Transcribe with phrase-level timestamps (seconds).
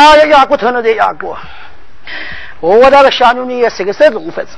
[0.00, 1.38] 还要压过头了再压过。
[2.60, 4.56] 我那个小女人也是个什种法子？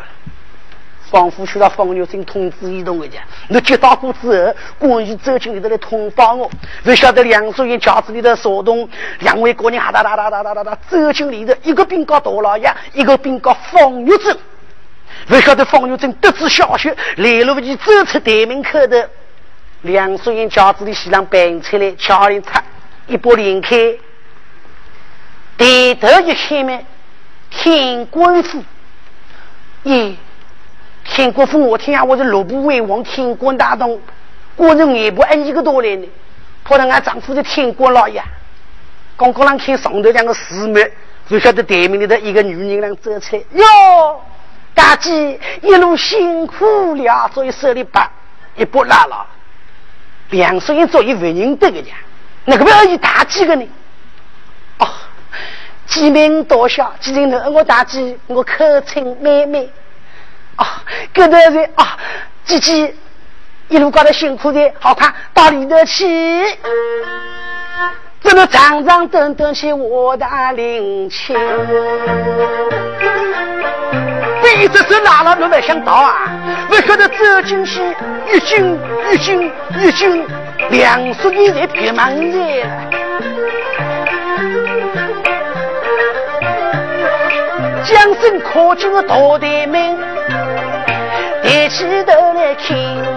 [1.10, 3.22] 仿佛需要方玉珍通知移动一样。
[3.48, 6.50] 你接到过之后，关于走进里头来通报我。
[6.82, 8.88] 不晓得梁淑英家子里的骚动，
[9.20, 14.36] 两位姑娘哈哒哒哒哒哒哒哒走进里头，一个兵告大老爷，一个兵告方玉珍。
[15.28, 19.08] 不晓得方玉珍得知消息，来了不及走出店门口的
[19.82, 22.60] 梁淑英家子的西凉搬出来，敲铃擦
[23.06, 23.76] 一把连开，
[25.58, 26.78] 抬头一看嘛，
[27.50, 28.62] 天官府，
[29.84, 30.14] 耶。
[31.08, 34.00] 天国父，我听下我是罗布为王，天官大东，
[34.56, 36.08] 果然也不按一个多来呢。
[36.64, 38.20] 怕得俺丈夫是天国老爷，
[39.16, 40.84] 刚刚让看上头两个师妹，
[41.28, 43.42] 就晓得对面里的一个女人能走出来。
[43.52, 44.20] 哟，
[44.74, 48.10] 大姐一路辛苦了，所以手里把
[48.56, 49.24] 一把拉了。
[50.30, 51.92] 两岁人做一为人得个家，
[52.46, 53.64] 那个不要一大几个呢？
[55.96, 58.52] 哦，鸡鸣多小，几人头我大姐，我口
[58.86, 59.66] 称妹妹。
[60.56, 61.96] 啊，跟着人啊，
[62.44, 62.94] 姐姐
[63.68, 66.44] 一路搞得辛苦的，好看到里头去，
[68.20, 71.34] 怎么长长短短些我的灵气？
[74.58, 76.30] 一直是拉了，我没想到啊，
[76.70, 77.80] 为晓得走进去，
[78.32, 78.78] 一进
[79.12, 80.26] 一进一进，
[80.70, 82.38] 两叔你在别忙着，
[87.88, 89.96] 将身靠近个大殿门。
[91.42, 93.15] 抬起头来看，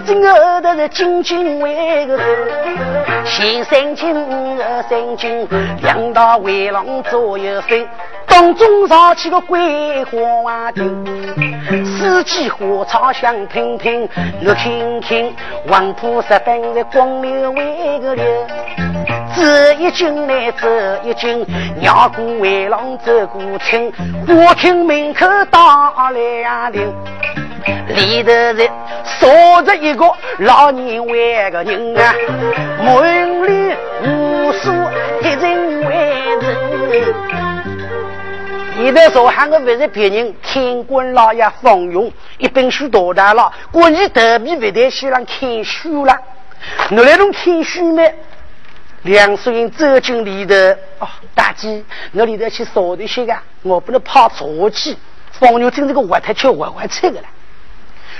[0.00, 2.18] 方玉珍后头是紧紧围个，
[3.24, 4.14] 先三斤
[4.62, 5.46] 二三斤，
[5.82, 7.86] 两道围龙左右飞。
[8.26, 11.04] 当中烧起个桂花亭，
[11.84, 14.08] 四季花草香喷喷。
[14.46, 15.34] 我听听，
[15.66, 18.24] 王菩萨本在光明为个流，
[19.34, 19.42] 走
[19.78, 20.68] 一进来走
[21.02, 21.44] 一进，
[21.82, 23.92] 绕过围龙走过厅，
[24.26, 26.94] 花厅门口打两铃，
[27.88, 28.68] 里头人
[29.18, 32.14] 坐着一个老年外个人啊，
[32.82, 34.72] 门里无数
[35.22, 35.94] 一人为
[36.40, 37.14] 人。
[38.78, 43.52] 你在说喊我不是别人，天官老爷方勇，一本书多大了？
[43.70, 45.26] 过你特别不得去看
[45.62, 46.18] 书了。
[46.88, 48.02] 你来弄看书呢？
[49.02, 50.54] 梁淑英走进里头，
[50.98, 51.82] 哦，大姐，
[52.12, 54.96] 我里头去扫的些个，我不能怕错气。
[55.32, 57.26] 方勇真这个活太吃活活吃的了。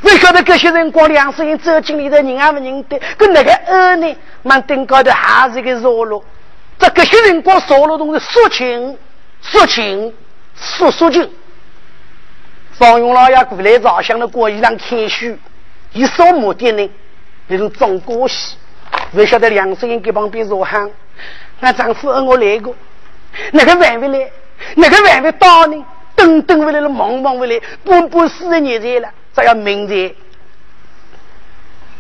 [0.03, 6.25] 为晓得这些人光梁淑英走进里头，人还不认得，跟那个二呢，满顶高头还是一个弱弱。
[6.79, 8.99] 这这些人光扫落东西，说情
[9.43, 10.13] 说情。
[10.63, 11.27] 叔叔就
[12.73, 15.35] 方永老爷过来早想的过一场看书，
[15.93, 16.91] 以什么的呢？
[17.47, 18.57] 那种装过戏，
[19.13, 20.91] 不晓得两声人给旁边说喊，
[21.61, 22.75] 俺丈夫和我来过，
[23.53, 24.31] 那个晚回来，
[24.75, 25.83] 那个晚回到呢，
[26.15, 30.15] 等等回来了，忙忙回来，半半四十年在了，这要明在。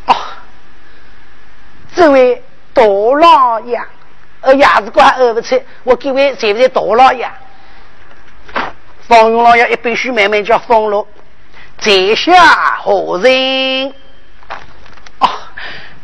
[0.07, 0.17] 哦，
[1.95, 2.43] 这位
[2.73, 3.81] 大老爷，
[4.41, 7.31] 呃，牙子关二不出，我各位在不在大老爷？
[9.07, 11.07] 方永老爷一杯水慢慢叫放落，
[11.79, 13.93] 在下何人？
[15.19, 15.29] 哦，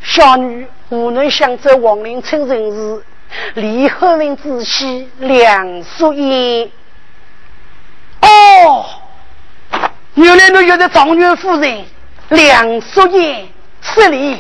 [0.03, 3.05] 小女无能想走王林村人士，
[3.55, 6.71] 李后文之妻梁淑英。
[8.21, 8.87] 哦，
[10.17, 11.85] 原来你就是状元夫人
[12.31, 13.47] 梁淑英，
[13.83, 14.39] 失礼，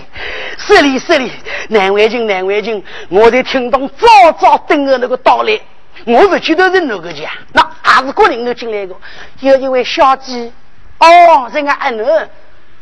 [0.56, 1.30] 失礼，失礼，
[1.68, 5.60] 难为情，难为情，我在听懂早早等的那个到来。
[6.06, 8.94] 我不记得是哪个家，那还是个人都进来的。
[9.40, 10.50] 有一位小姐，
[10.98, 12.04] 哦，是俺阿奴。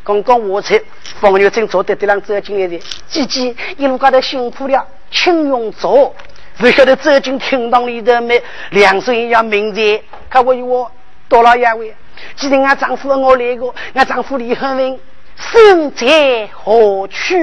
[0.01, 0.81] 刚刚我才
[1.19, 6.15] 方玉珍坐在地上走进来的，姐姐一路高头辛苦了，请用坐。
[6.57, 10.89] 不晓得走进厅堂里的没两声音要鸣在，看我与我
[11.27, 11.93] 多了一位。
[12.35, 14.99] 既然俺丈夫我来过，俺丈夫李恒文
[15.35, 17.35] 身在何处？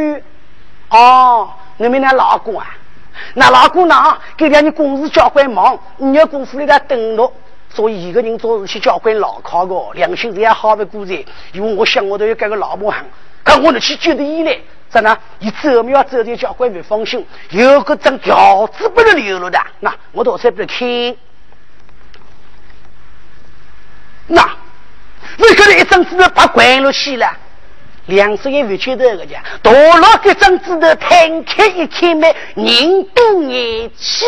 [0.90, 2.66] 哦，你们那老公啊？
[3.34, 7.32] 那老公呢给两你公司交关忙，你要功夫里头等着，
[7.68, 11.24] 所以一个人做事去交关牢靠的，良心也好不过在。
[11.52, 13.04] 因为我想我都要改个老婆行，
[13.44, 14.58] 看我能去觉得依赖，
[14.90, 21.16] 真的，你走没有走的交关没放心，有个张条子不能留了的，那我到时不听。
[24.26, 24.48] 那
[25.38, 27.30] 为什么一张纸把关了去了？
[28.06, 32.26] 两手也委屈的个家，大老一张纸头摊开一看嘛，
[32.56, 34.26] 人多眼气，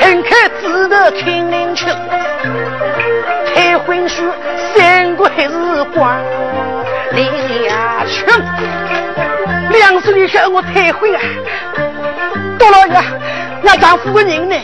[0.00, 1.86] 看看字头听灵秋，
[3.70, 4.24] 太婚书
[4.74, 5.50] 三国还是
[5.94, 6.20] 光
[7.14, 8.26] 两清。
[9.70, 11.20] 两岁里向我退婚啊！
[12.58, 13.00] 多老爷，
[13.62, 14.56] 那丈夫的人呢？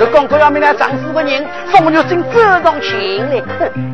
[0.00, 3.42] 我刚刚要问那丈夫的人，风月正走上前来，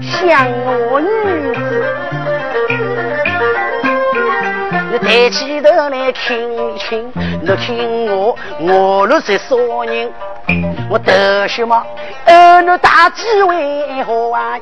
[0.01, 0.47] 想
[0.93, 1.85] 我女子。
[4.93, 10.11] 你抬起头来听听，你听我，我若是说人？
[10.91, 11.83] 我得什么？
[12.27, 14.59] 儿女大计为何啊？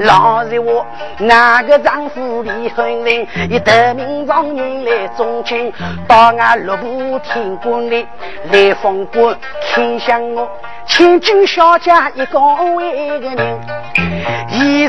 [0.00, 0.86] 老实话，
[1.18, 5.72] 哪个丈夫离婚人，一得名状元来中军，
[6.06, 8.06] 到俺六部天官里
[8.52, 9.36] 来封官，
[9.72, 10.48] 看向我
[10.86, 12.38] 千金小姐一个
[12.74, 13.60] 为个人，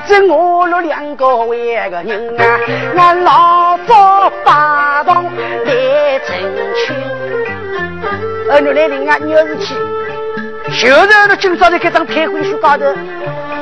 [0.08, 2.60] 现在我了两个为个人啊，
[2.98, 6.36] 俺老早八堂来成
[6.76, 6.96] 亲，
[8.50, 9.76] 儿女来领啊，你要是去，
[10.70, 12.86] 就是那今朝在这张退婚书高头。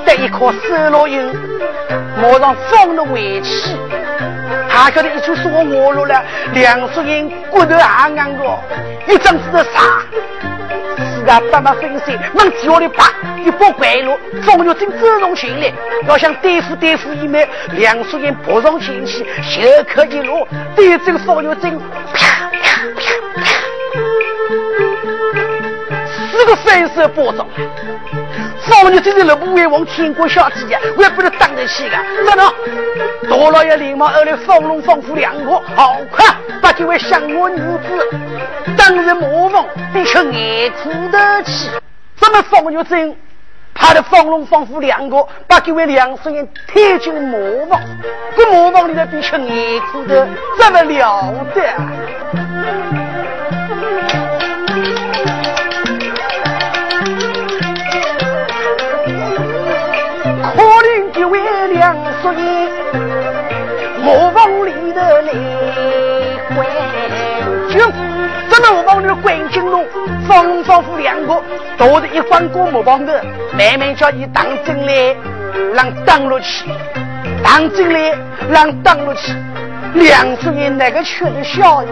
[0.06, 1.34] 得一颗死老鹰，
[2.22, 3.76] 马上放了回去。
[4.70, 6.24] 他晓得一句说我我了了，
[6.54, 8.58] 两叔人骨头还硬个，
[9.14, 10.02] 一张纸的啥？
[11.28, 13.12] 自家爸妈分身，往脚里爬，
[13.44, 15.74] 一把拐路，风雨正走上前来，
[16.08, 21.78] 要想对付对付一枚，两叔人扑上前去，袖口一路，对着风雨正
[22.14, 23.44] 啪啪啪啪，
[26.32, 27.46] 四个分手包装。
[28.70, 31.98] 少女真是六部为王天国小姐呀，我也不能当得起的。
[32.26, 32.54] 怎么？
[33.30, 36.26] 大老爷连忙而来，放龙放虎两个，好快
[36.62, 41.70] 把这位相我女子当日魔王，必须眼苦得起。
[42.20, 43.16] 怎么方玉珍
[43.74, 47.82] 怕的放龙放虎两个，把这位两世人推进了魔王？
[48.36, 50.28] 这魔王里头必须眼苦的，
[50.60, 51.62] 怎么了得？
[61.18, 62.70] 两叔爷，
[64.04, 65.34] 磨坊里头来
[66.56, 66.66] 关
[67.70, 67.82] 军，
[68.50, 69.84] 这磨坊里关军喽，
[70.28, 71.42] 方方夫两个，
[71.78, 73.24] 都是一关过磨坊的，
[73.58, 75.16] 慢慢叫你当进来，
[75.74, 76.70] 让当落去，
[77.44, 78.16] 当进来，
[78.50, 79.34] 让当落去。
[79.96, 81.90] 两叔爷那个吃的笑哟？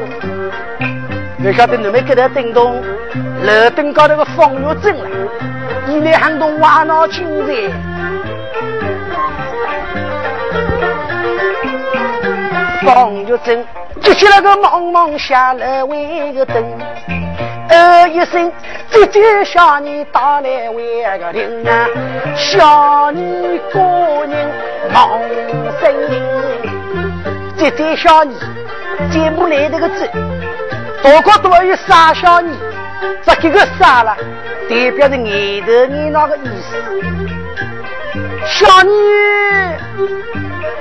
[1.44, 2.82] 不晓得你们给他叮咚，
[3.44, 5.08] 楼顶高头个风月正了，
[5.90, 7.54] 一来喊动瓦闹精在。
[12.86, 13.66] 方玉珍
[14.02, 16.64] 接起了个茫茫下来为个灯，
[17.70, 18.52] 呃一声，
[18.92, 21.88] 姐姐小女打来为个铃啊，
[22.36, 23.80] 小女个
[24.28, 24.48] 人
[24.94, 25.20] 忙
[25.82, 26.22] 声音，
[27.58, 28.36] 姐姐小女
[29.12, 30.08] 节目来这个字，
[31.02, 32.54] 大哥多有傻小女，
[33.24, 34.16] 这几个傻了，
[34.70, 37.35] 代表着眼头你那个意思，
[38.46, 38.90] 小女。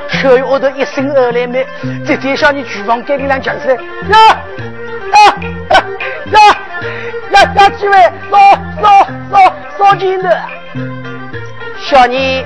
[0.08, 1.66] 可我的一声二来没，
[2.06, 3.74] 直接向你厨房给你俩讲出来。
[3.74, 3.80] 呀
[5.12, 5.36] 呀
[5.70, 5.84] 呀
[6.32, 7.68] 呀呀！
[7.78, 7.96] 几位
[8.30, 8.38] 烧
[8.80, 10.42] 烧烧烧金的，
[11.78, 12.44] 小妮，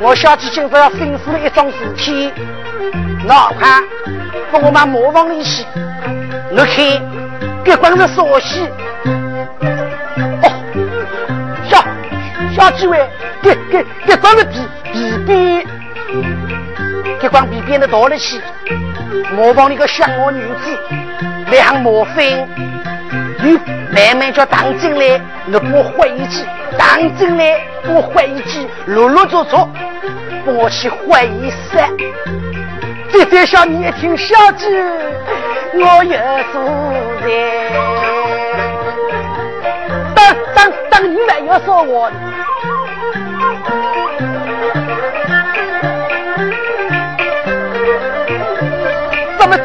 [0.00, 2.32] 我小姐今朝要吩咐了一桩事体，
[3.26, 3.68] 那快
[4.50, 5.66] 把我们磨坊里去，
[6.50, 7.02] 你看，
[7.62, 8.68] 别光是烧戏。
[12.62, 12.96] 小几位，
[13.42, 14.60] 给给给，装个皮
[14.92, 15.66] 皮鞭。
[17.20, 18.40] 一光比变得大了些，
[19.32, 20.78] 磨坊里个乡下女子
[21.50, 22.24] 两磨粉，
[23.42, 23.58] 你
[23.92, 26.44] 慢慢叫当进来，你给我换一句，
[26.78, 31.82] 当进来给我换一句，陆陆续续帮我去换一身。
[33.10, 34.68] 这点小你一听小姐，
[35.74, 36.16] 我有
[36.52, 36.60] 主
[37.26, 37.72] 人，
[40.14, 42.08] 当当当你们要说我。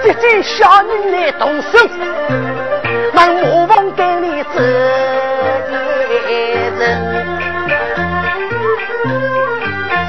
[0.03, 1.77] 这这小人来动手，
[3.13, 4.87] 让魔王给你责人。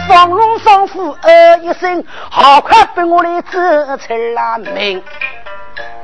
[0.09, 3.51] 放龙放虎呃一声，好快被我来走
[3.97, 5.03] 出了门。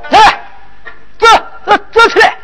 [0.09, 0.19] 来，
[1.17, 1.25] 走
[1.65, 2.35] 走走出来！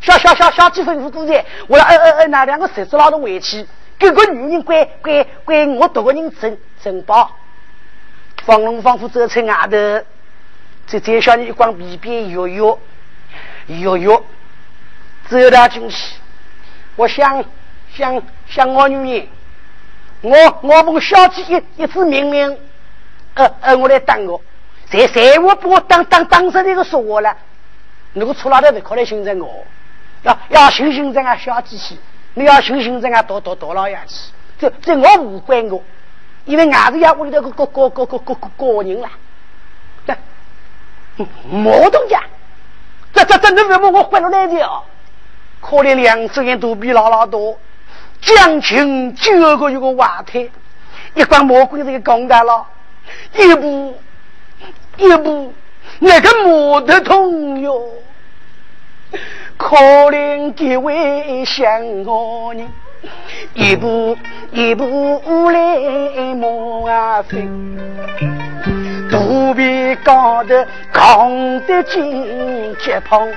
[0.00, 3.68] 小小小小几分五过在，我要呃呃呃那两个狮子老头回去，
[4.00, 7.30] 这个女人乖乖乖，我多个人承承包。
[8.44, 10.06] 放龙放虎走出外头。
[10.86, 12.78] 这再像你一光皮鞭，摇摇
[13.66, 14.22] 摇摇，
[15.28, 16.16] 只有他进去。
[16.96, 17.44] 我想
[17.94, 19.28] 想想我女人，
[20.22, 22.58] 我我奉小姐一一纸命令，
[23.34, 24.40] 呃呃，我来当我，
[24.90, 27.36] 谁谁我把我当当当时那个说我了，
[28.14, 29.64] 如果出老头不可来寻着我，
[30.22, 32.00] 要要寻寻着啊小机器，
[32.34, 34.14] 你要寻寻人家多多多老爷去，
[34.58, 35.82] 这这我无关我，
[36.44, 39.10] 因为俺是呀屋里头个个个个个个个个人啦。
[40.06, 40.16] 这
[41.48, 42.22] 毛东家，
[43.12, 44.82] 这这这你为么我坏了来的哦？
[45.60, 47.58] 可怜两只眼都比姥姥多，
[48.22, 50.48] 将军九个月个瓦胎，
[51.14, 52.66] 一关魔鬼子给攻打了，
[53.34, 54.00] 一步
[54.96, 55.52] 一步
[55.98, 57.82] 那个木头痛哟。
[59.60, 59.76] 可
[60.10, 61.70] 怜几位想
[62.06, 62.66] 我人，
[63.52, 64.16] 一步
[64.52, 67.46] 一步来磨啊飞。
[69.10, 70.54] 肚皮高头
[70.90, 73.28] 扛得紧，脚胖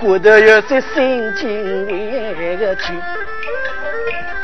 [0.00, 3.00] 骨头有些心惊那个紧。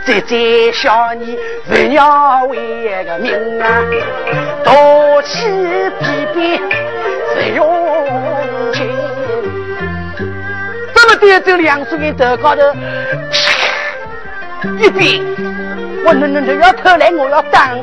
[0.07, 0.37] 再再
[0.73, 1.37] 想你
[1.69, 3.83] 不要为个命啊，
[4.63, 5.51] 多起
[5.99, 6.61] 皮皮
[7.35, 8.34] 不用。
[11.25, 12.63] 这么点这两岁的头高头，
[14.79, 15.23] 一边
[16.05, 17.79] 我那那那要偷来，我要当。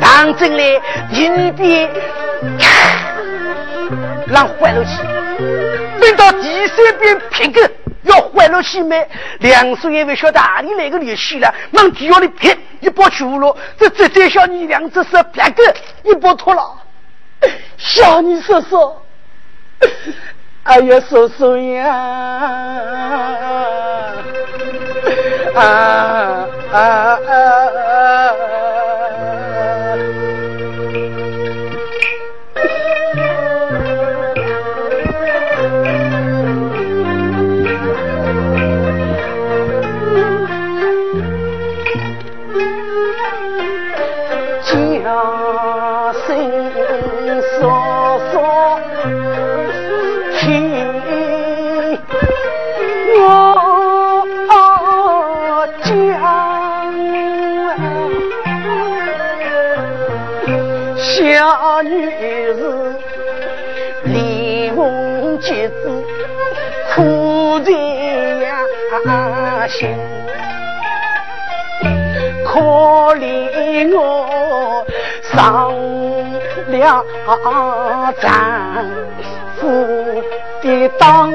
[0.00, 1.90] 当真嘞，一边
[4.28, 5.02] 让坏了去，
[6.00, 7.68] 等到第三遍劈个
[8.02, 9.04] 要坏了去没？
[9.40, 16.72] 两岁也不晓得哪里来个力气了，往地下里劈一包去了，这这这小你两只手劈个一包脱了，
[17.76, 19.02] 小你说说，
[20.66, 21.88] 哎呀叔叔呀，
[25.54, 25.62] 啊
[26.72, 26.78] 啊
[27.24, 28.55] 啊！
[61.88, 62.60] 于是
[64.04, 66.04] 连红几子
[66.94, 69.96] 苦在呀心，
[72.44, 72.60] 可
[73.16, 74.84] 怜我
[75.22, 75.72] 上
[76.68, 77.04] 了
[78.20, 78.24] 丈
[79.56, 79.62] 夫
[80.62, 81.32] 的当，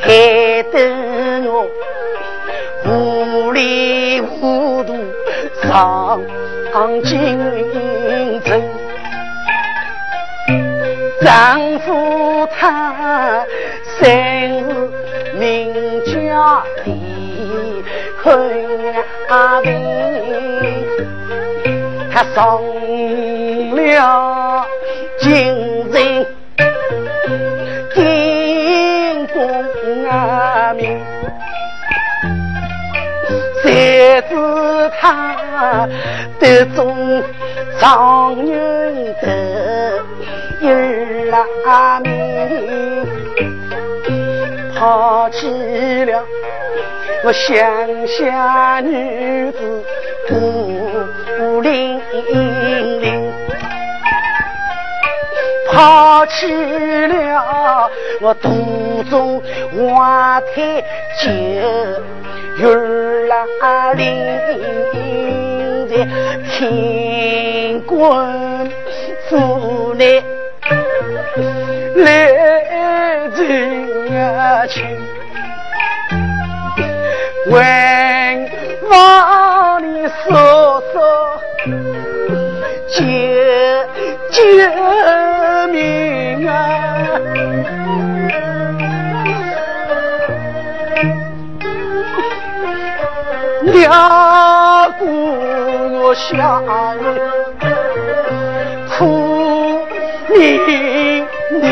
[0.00, 0.06] 害
[0.72, 0.74] 得
[1.44, 1.50] 我
[2.86, 4.94] 无里糊涂
[5.62, 6.20] 上。
[6.76, 7.38] 望京
[8.44, 8.62] 城，
[11.22, 13.46] 丈夫他
[13.98, 14.90] 生
[15.38, 15.72] 名
[16.04, 17.82] 叫李
[19.28, 19.72] 阿林，
[22.12, 22.60] 他上
[23.74, 24.66] 了
[25.18, 25.65] 京。
[33.86, 34.34] 谁知
[35.00, 35.88] 他
[36.40, 37.22] 得中
[37.78, 39.24] 状元的
[40.60, 41.32] 儿
[41.64, 43.06] 啊名。
[44.74, 46.20] 抛弃了
[47.22, 47.64] 我乡
[48.08, 49.84] 下女子
[50.28, 52.00] 孤零
[52.32, 53.32] 零，
[55.72, 56.52] 抛弃
[57.06, 57.88] 了
[58.20, 59.40] 我肚中
[59.70, 60.82] 怀胎
[61.22, 61.30] 九
[62.58, 64.02] 云拉林
[65.88, 66.08] 在
[66.58, 68.70] 乾坤
[69.28, 70.22] 府内
[71.96, 73.40] 来进
[74.18, 74.82] 啊亲，
[77.50, 77.54] 问
[78.88, 81.40] 房里说说，
[82.88, 82.98] 姐
[84.30, 84.36] 姐。
[93.76, 93.90] 两
[94.98, 96.62] 个我下
[98.96, 98.98] 苦
[100.30, 101.62] 命命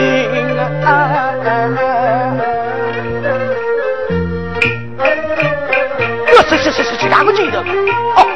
[0.84, 0.86] 啊！
[6.46, 7.58] 是是是是是，哪个记得？
[7.58, 8.26] 哦，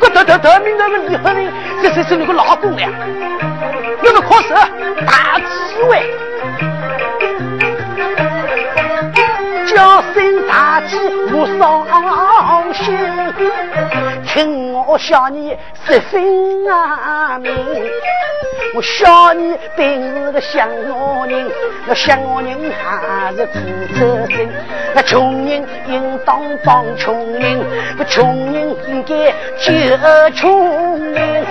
[0.00, 1.50] 我得得得名那个李和人，
[1.82, 2.90] 这是是那个老公呀，
[4.02, 4.54] 那个可是
[5.06, 5.44] 大机
[5.88, 6.04] 会，
[9.66, 10.98] 叫声大吉
[11.32, 11.82] 莫伤
[12.74, 12.96] 心，
[14.26, 16.22] 听我笑你十分
[16.68, 17.54] 啊明。
[18.74, 21.50] 我笑你本是个乡下人，
[21.86, 23.52] 那乡下人还是苦
[23.94, 24.48] 出身。
[24.94, 27.64] 那穷人应当帮穷人，
[27.96, 29.72] 那穷人应该救
[30.34, 31.46] 穷人。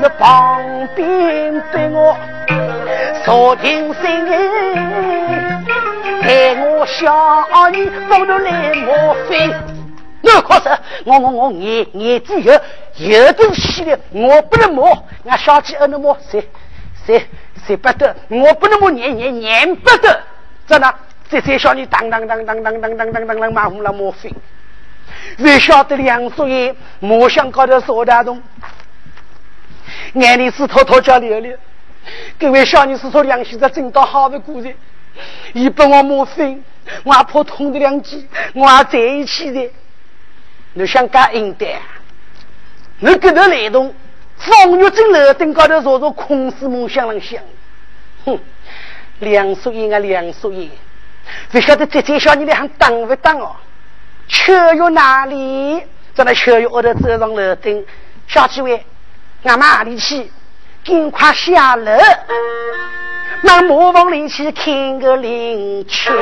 [0.00, 2.16] 那旁边对我
[3.24, 4.02] 说听声
[6.22, 9.73] 陪我笑你不能来莫非？
[10.24, 12.52] 我可是我我我眼眼睛有
[12.96, 15.06] 有点细的，我不能摸。
[15.26, 16.48] 俺小鸡儿能摸，谁
[17.06, 17.26] 谁
[17.66, 18.16] 谁不得？
[18.28, 20.22] 我不能摸，眼眼眼不得。
[20.66, 20.94] 真的，
[21.28, 24.32] 这些小女当当当当当当当当当当马虎了莫非？
[25.38, 28.42] 为晓得梁叔爷莫想搞点说大东，
[30.14, 31.56] 眼里是偷偷叫流流。
[32.38, 34.74] 各位小女是说梁先生真到好的故人，
[35.52, 36.58] 一把我莫非，
[37.04, 39.70] 我还怕痛的两记，我还在一起的。
[40.74, 41.66] 你想干应的？
[43.00, 43.94] 你跟着雷动，
[44.36, 47.42] 风月正楼顶高头坐着空思梦想能想？
[48.24, 48.38] 哼，
[49.20, 50.70] 梁淑英啊，梁淑英，
[51.50, 53.56] 不晓得这这小你还当不当哦？
[54.28, 55.82] 秋月哪里？
[56.14, 57.84] 在那秋月后头走上楼顶，
[58.28, 58.84] 小几位，
[59.42, 60.30] 俺们哪里去？
[60.84, 61.90] 赶快下楼，
[63.42, 66.12] 那磨坊里去看个林秋。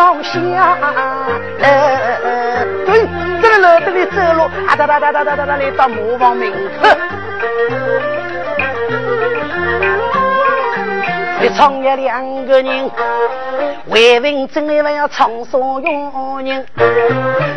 [0.00, 1.28] 忙忙下楼。
[2.86, 3.06] 对，
[3.42, 6.56] 在楼这里走路，啊哒哒哒哒哒哒来到磨坊门口。
[11.42, 12.90] 一创业两个人，
[13.86, 16.66] 为文正一份要创所用人，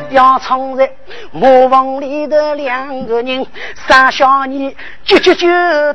[0.09, 0.89] 要创在
[1.31, 3.45] 磨房里头两个人，
[3.87, 5.47] 三小你九九九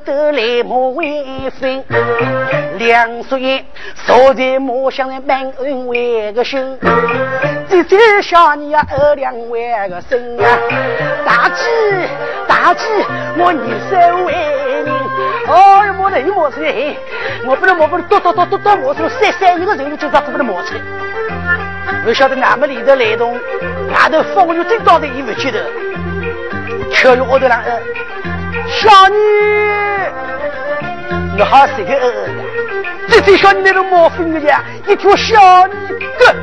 [0.04, 1.82] 都来磨为分，
[2.76, 3.64] 两叔爷
[4.06, 6.78] 坐在磨箱的门恩为个兄，
[7.70, 10.58] 这这小你呀二两为个身啊，
[11.24, 11.64] 大姐
[12.46, 12.84] 大姐，
[13.38, 14.67] 我你三为。
[15.48, 15.56] 人。
[15.56, 16.96] 哦哟，磨的又磨出来，
[17.46, 20.80] 我不能磨，不能多多多多多磨出来，三三一个人就咋都不能磨出来。
[22.04, 25.64] 不晓得俺们里头来动，外头风雨真大的也不记得。
[26.92, 27.62] 秋月屋头上，
[28.68, 29.16] 小女，
[31.36, 32.30] 你好是个儿子，
[33.08, 35.74] 这这小女那种磨粉的呀，一条小女
[36.18, 36.34] 个，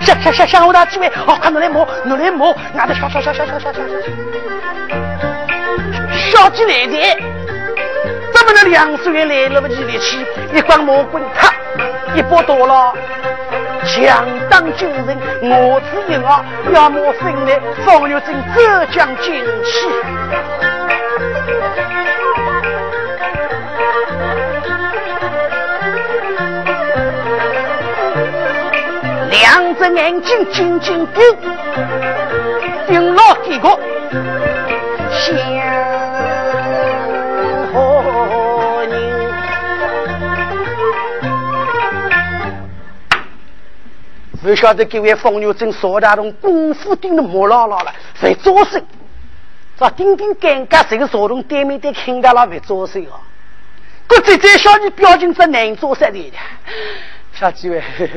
[0.00, 3.82] 想想想想我那几位，好看，你来磨，你来磨，俺的小小小小小小小小，
[6.42, 7.43] 小鸡来的。
[8.46, 10.18] 这么的两岁元来了不起力气，
[10.52, 11.50] 一管魔棍，啪，
[12.14, 12.92] 一把刀了，
[13.86, 19.88] 强当军人，我只因啊，要么分来方玉珍浙江军旗，
[29.30, 31.24] 两只眼睛紧紧盯，
[32.88, 33.70] 盯牢这个
[35.10, 35.63] 先，
[44.44, 48.84] 不晓得各位风牛正说大东功夫盯得木牢牢了，在做事，
[49.78, 53.16] 这顶顶尴尬，这个坐动对面的看到了，别做事啊！
[54.06, 56.30] 我这这小女表情真难做事的，
[57.32, 58.10] 小几位，嘿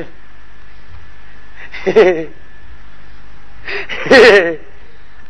[1.82, 2.28] 嘿嘿
[4.10, 4.60] 嘿嘿，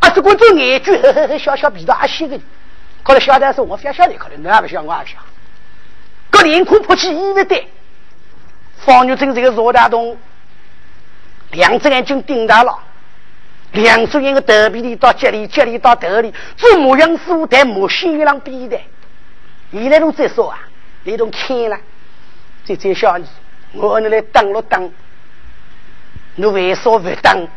[0.01, 0.93] 啊，这个做眼珠，
[1.39, 2.37] 小小鼻子阿细个，
[3.05, 5.17] 可能晓得是我非晓得，可能你还不晓我也晓。
[6.31, 7.69] 个脸孔泼起衣服的，
[8.85, 10.19] 方牛正这个坐大东。
[11.53, 12.79] 两只眼睛盯大了，
[13.73, 18.79] 两只眼个头皮里到脚里，脚里到头里，做模样师傅带模心一郎比的。
[19.73, 20.59] 现在都再说啊，
[21.05, 21.79] 你都看了，
[22.65, 23.27] 这这小你，
[23.73, 24.91] 我你来当了当，
[26.35, 27.49] 你为啥不当？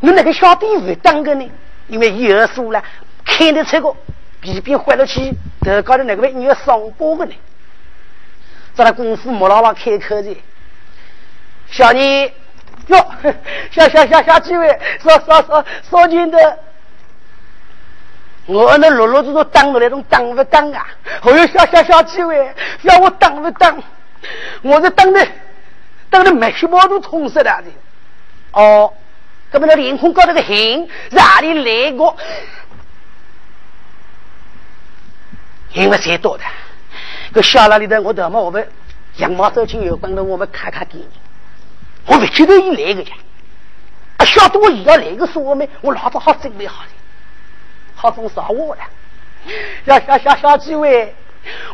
[0.00, 1.50] 你那个小弟不当个呢？
[1.88, 2.82] 因为有数了，
[3.24, 3.96] 看得出个
[4.40, 7.32] 皮皮坏了去，头高头那个你要伤疤个呢。
[8.74, 10.36] 在那功夫莫老老开口的，
[11.70, 12.30] 小妮。
[12.92, 13.06] 哟，
[13.70, 16.58] 小小小小几位，说说说说真的，
[18.46, 20.86] 我那落落子都当着那种当不当啊？
[21.22, 23.82] 还有小小小几位，要我当不当？
[24.62, 25.26] 我这当的
[26.10, 27.70] 当的眉毛都冲死了的。
[28.52, 28.92] 哦，
[29.50, 32.14] 这么那脸孔高头个 hình 哪里来过？
[35.72, 36.44] 因为谁多的？
[37.32, 38.68] 个小那里的我怎么我们
[39.16, 41.08] 羊毛走进有关的，我们看看给你。
[42.06, 43.12] 我不记得一来个家，
[44.16, 45.68] 啊，晓得我要来个说没？
[45.80, 46.88] 我老早好准备好了，
[47.94, 48.80] 好风杀我了。
[49.86, 51.14] 小小小小几位，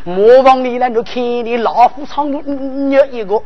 [0.03, 3.41] 磨坊里来，你看你老虎场你有一个，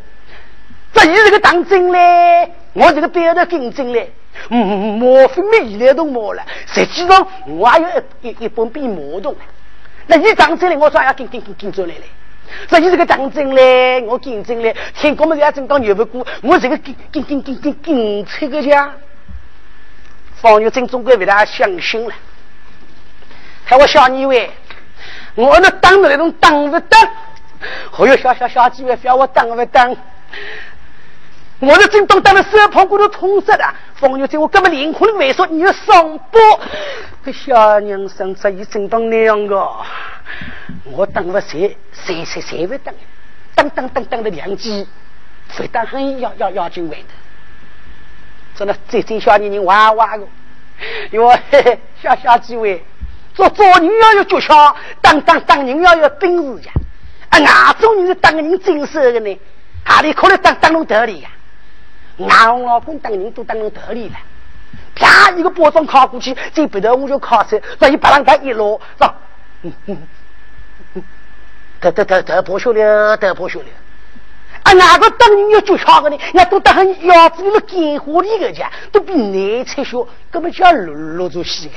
[0.94, 2.52] 这你这个当真嘞？
[2.74, 4.12] 我这个别的跟真嘞，
[4.50, 7.88] 嗯磨分没来都磨了，实际上我还有
[8.22, 9.36] 一一一本比磨动。
[10.08, 10.76] 那你当真嘞？
[10.76, 12.04] 我说要跟跟跟跟着来嘞。
[12.70, 14.02] 所以这个当真嘞？
[14.02, 18.94] 我跟真嘞，听我们家真当牛不过，我这个跟跟跟跟跟跟这个家，
[20.42, 22.14] 方玉珍总归为他相信了。
[23.66, 24.52] 还我小你喂，
[25.36, 27.10] 我那当的那种当不当？
[27.92, 29.96] 还有小小小几位，要我当不当？
[31.66, 33.64] 我的真当当的手捧骨头痛死的。
[33.96, 36.40] 方玉珍，我根本灵魂的为说你要上报，
[37.32, 39.66] 小娘生这一真当那样个。
[40.92, 42.94] 我等不谁谁谁谁会等，
[43.56, 44.86] 等等等等的良机，
[45.48, 47.14] 非当很要要要紧为的。
[48.56, 50.28] 真的这这小年人哇哇的，
[51.12, 52.84] 哟嘿嘿，小小几位，
[53.34, 56.74] 做做人要有诀窍，当当当人要有本事呀。
[57.30, 59.40] 啊，哪种人是当人真实的呢？
[59.86, 61.30] 哪里可能当当弄得里呀？
[62.20, 64.16] 俺老公当人都当弄得里了，
[64.96, 69.16] 啪一个包装靠过去，这不头我就靠车，这一把浪杆一落，是吧？
[69.64, 69.98] 嗯嗯。
[71.80, 73.66] 得得得得破晓了，得破晓了！
[74.64, 76.18] 啊，哪个当人要就巧个呢？
[76.34, 81.76] 那都当腰子里头干活里个家，都比难吃小，根本就要落落住西个。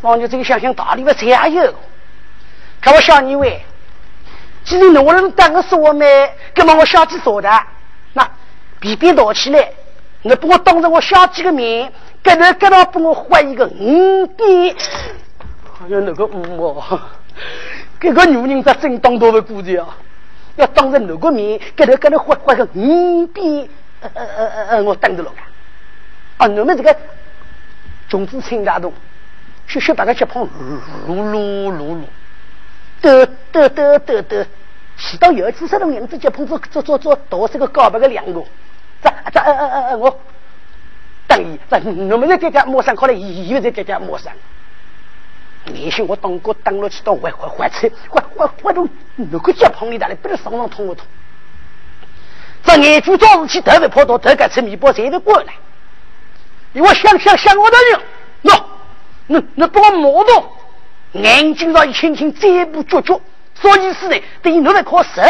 [0.00, 1.74] 王就这个想想道理，我才有。
[2.80, 3.62] 看我小你喂，
[4.64, 6.04] 既然侬能当个说呢，
[6.56, 7.48] 那么我小姐说的，
[8.80, 9.70] 便便倒起来，
[10.22, 14.74] 你把我当着我小姐的面，跟头跟头帮我换一个五鞭，
[15.62, 17.00] 好像那个五哦。
[18.00, 19.86] 这个女人在真当多的估计啊，
[20.56, 23.68] 要当着那个面，给他给他画画个五边，
[24.00, 25.30] 呃呃呃呃呃，我等着了。
[26.38, 26.46] 啊！
[26.46, 26.96] 你们这个
[28.08, 28.90] 种子青大洞，
[29.66, 30.48] 学学把个脚碰
[31.06, 32.00] 噜噜噜噜，
[33.02, 34.46] 得得得得得，
[34.96, 38.42] 洗到有几十种样子脚碰做做做做多少个高白个两个，
[39.02, 40.20] 这这呃呃呃呃我
[41.26, 44.30] 等于这你们在这家陌生，可能以为在这家陌生。
[45.74, 48.86] 也许我当过当了去到坏坏坏车，坏坏坏到
[49.16, 51.06] 那个脚碰里打来，不知上上痛不痛？
[52.62, 55.54] 这眼珠早上起特别跑到特该吃米包，谁都过来。
[56.74, 58.00] 我想想想我的人，
[58.44, 58.62] 喏，
[59.26, 60.50] 那那把我摸到，
[61.12, 63.20] 眼睛上一轻轻，嘴部撅撅，
[63.54, 64.16] 啥意思呢？
[64.42, 65.20] 等于你在考试。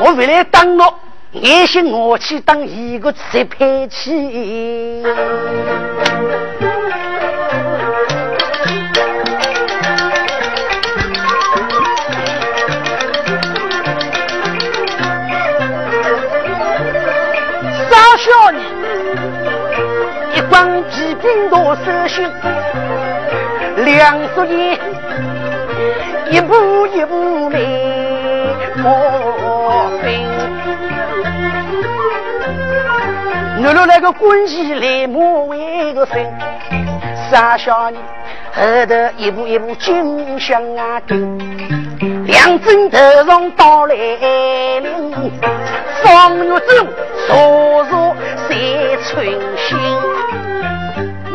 [0.00, 0.94] 我回来当了，
[1.32, 5.02] 也许我去当一个直配器。
[18.18, 18.60] 小你
[20.36, 22.30] 一光皮兵多手心，
[23.84, 24.78] 两手眼
[26.30, 27.58] 一步一步来
[33.62, 35.06] 你那个滚起来，
[35.94, 36.04] 个。
[37.30, 37.94] 傻小人
[38.52, 41.00] 后头一步一步进香啊，
[42.26, 45.30] 两针头上倒来临，
[46.02, 46.88] 方玉珍
[47.28, 48.16] 坐坐
[48.48, 48.56] 在
[49.04, 49.24] 春
[49.56, 49.78] 心。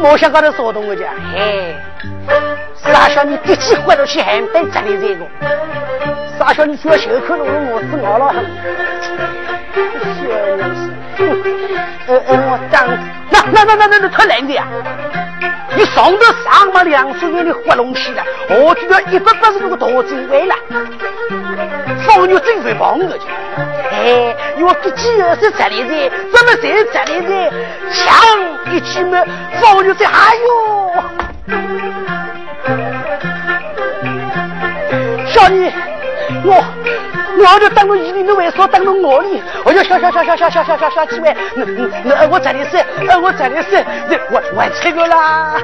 [0.02, 1.74] 我想高头说动我讲，嘿，
[2.76, 5.26] 傻小你第几回了去还得这里这个？
[6.38, 8.46] 傻小你主要羞愧了，我我了很。
[11.19, 12.88] 呃呃，我当
[13.30, 14.67] 那那那那那那太难的呀！
[15.75, 20.56] 你上得上嘛两岁眼的活龙起了，我觉得一百八十多个大精位了，
[22.06, 23.25] 方玉真会帮我去。
[23.91, 27.51] 哎，我毕竟是这里人，怎么在这里人？
[27.91, 28.06] 枪
[28.71, 29.23] 一起嘛，
[29.60, 30.93] 方玉珍，哎呦，
[35.27, 35.71] 小妮，
[36.43, 36.63] 我。
[37.39, 39.41] 我就当了一里，你为啥当了我里？
[39.63, 41.65] 我就小小小小小小小小小几位，那
[42.04, 42.78] 那我这里是，
[43.21, 43.86] 我这里是，
[44.32, 45.56] 我我这个啦。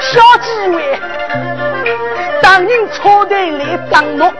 [0.00, 0.98] 小几位，
[2.42, 4.32] 当人错对来当我，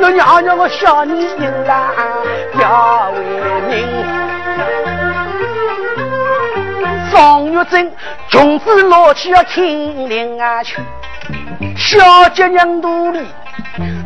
[0.00, 1.92] 我娘娘我小你一啦，
[2.58, 3.20] 要为
[3.68, 4.19] 民。
[7.20, 7.92] 方玉珍，
[8.30, 10.80] 穷子老去要听令啊去，
[11.76, 13.20] 小姐娘肚里，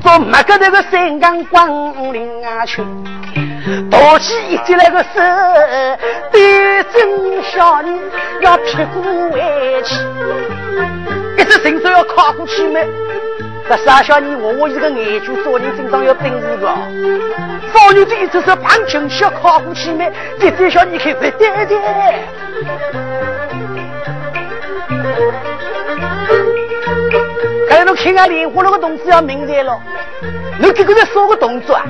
[0.03, 2.83] 做没个那个三更光临啊去，
[3.89, 5.21] 大起一接那个手，
[6.33, 7.97] 对正小女
[8.41, 9.01] 要屁股
[9.31, 9.95] 回去，
[11.39, 12.85] 一只伸手要跨过去没？
[13.67, 16.67] 这傻小女我我一个眼珠做人身上有本事个，
[17.73, 20.13] 少女这一只手绑进去要靠过去没？
[20.39, 21.75] 这这小女看不对对。
[27.69, 29.81] 看来侬看俺莲花那个动作要明白了，
[30.61, 31.85] 侬这个在说个动作啊？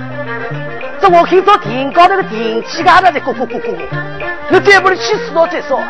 [1.01, 3.77] 这我可以到电影高头个电影机高头在咕咕咕咕咕，
[4.49, 5.83] 侬再不能去死了再说。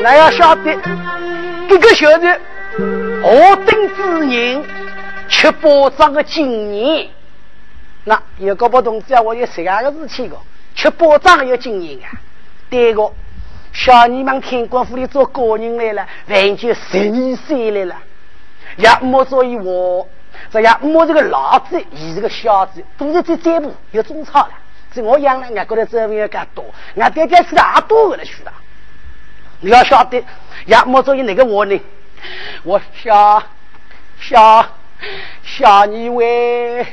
[0.00, 0.74] 那要晓得，
[1.68, 2.26] 这个小子
[3.24, 4.02] 何等之
[4.36, 4.62] 人，
[5.30, 7.08] 却保障个经验。
[8.04, 10.36] 那有个不同志啊，我有十二个事情个，
[10.74, 12.20] 却保障有经验啊。
[12.68, 13.10] 第一个，
[13.72, 17.96] 小你们天官府里做高人来了，完全十二岁来了，
[18.76, 20.06] 也莫所以我。
[20.50, 24.52] 这样，我这个老子，伊这个小子，都是在这步有中草了。
[24.92, 26.62] 这我养了，俺觉得这边要更多，
[26.96, 28.52] 俺爹爹是大多的了去了。
[29.60, 30.22] 你要晓得，
[30.66, 31.80] 呀，莫作为哪个我呢？
[32.62, 33.42] 我小
[34.18, 34.66] 小
[35.42, 36.86] 小你为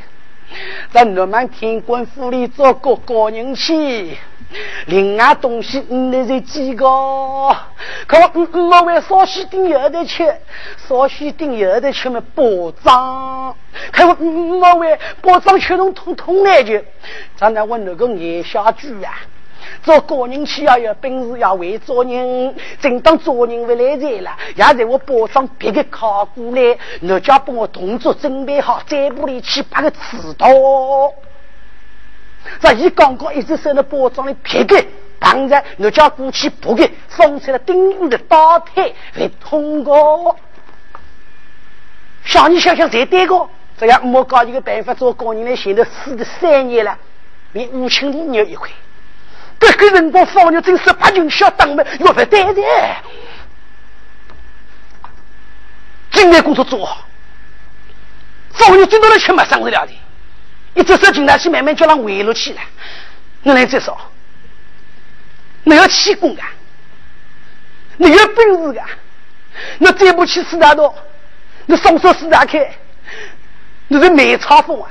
[0.91, 4.17] 在你们天官府里做个高人去。
[4.87, 6.85] 另外东西，你是几个？
[8.05, 10.25] 可我我为少许点有的吃，
[10.89, 12.43] 少许点有的吃么保
[12.83, 13.55] 障？
[13.93, 14.15] 可我
[14.59, 16.83] 我为保障吃通通通来就，
[17.37, 19.13] 咱来问那个眼下句啊！
[19.83, 22.55] 做个人去要有本事，要会做人。
[22.79, 30.47] 正当做人不来在了，也在我包装别个靠过来，你家帮我动作准备好，再不里去把个刺刀。
[32.59, 34.75] 这一刚刚一只手的包装的皮革，
[35.19, 40.35] 绑在我家过去不给放出了顶硬的刀腿来通过。
[42.23, 46.97] 想你想想才对个，这样我搞一个办法做工人来，现在死的三年了，
[47.53, 48.69] 连五千里牛一块。
[49.61, 52.61] 这个人光放牛真十八斤小当们，又不对的。
[56.11, 57.05] 今天工作做好，
[58.53, 59.91] 放牛最多的吃没伤得了的。
[60.73, 62.63] 一只手进来去，慢慢叫人围了起来。
[63.43, 63.95] 你来再说，
[65.63, 66.49] 你要气功啊，
[67.97, 68.87] 你有本事啊，
[69.77, 70.93] 你再不去四大道，
[71.67, 72.73] 你双手四大开，
[73.89, 74.89] 你是梅超风啊，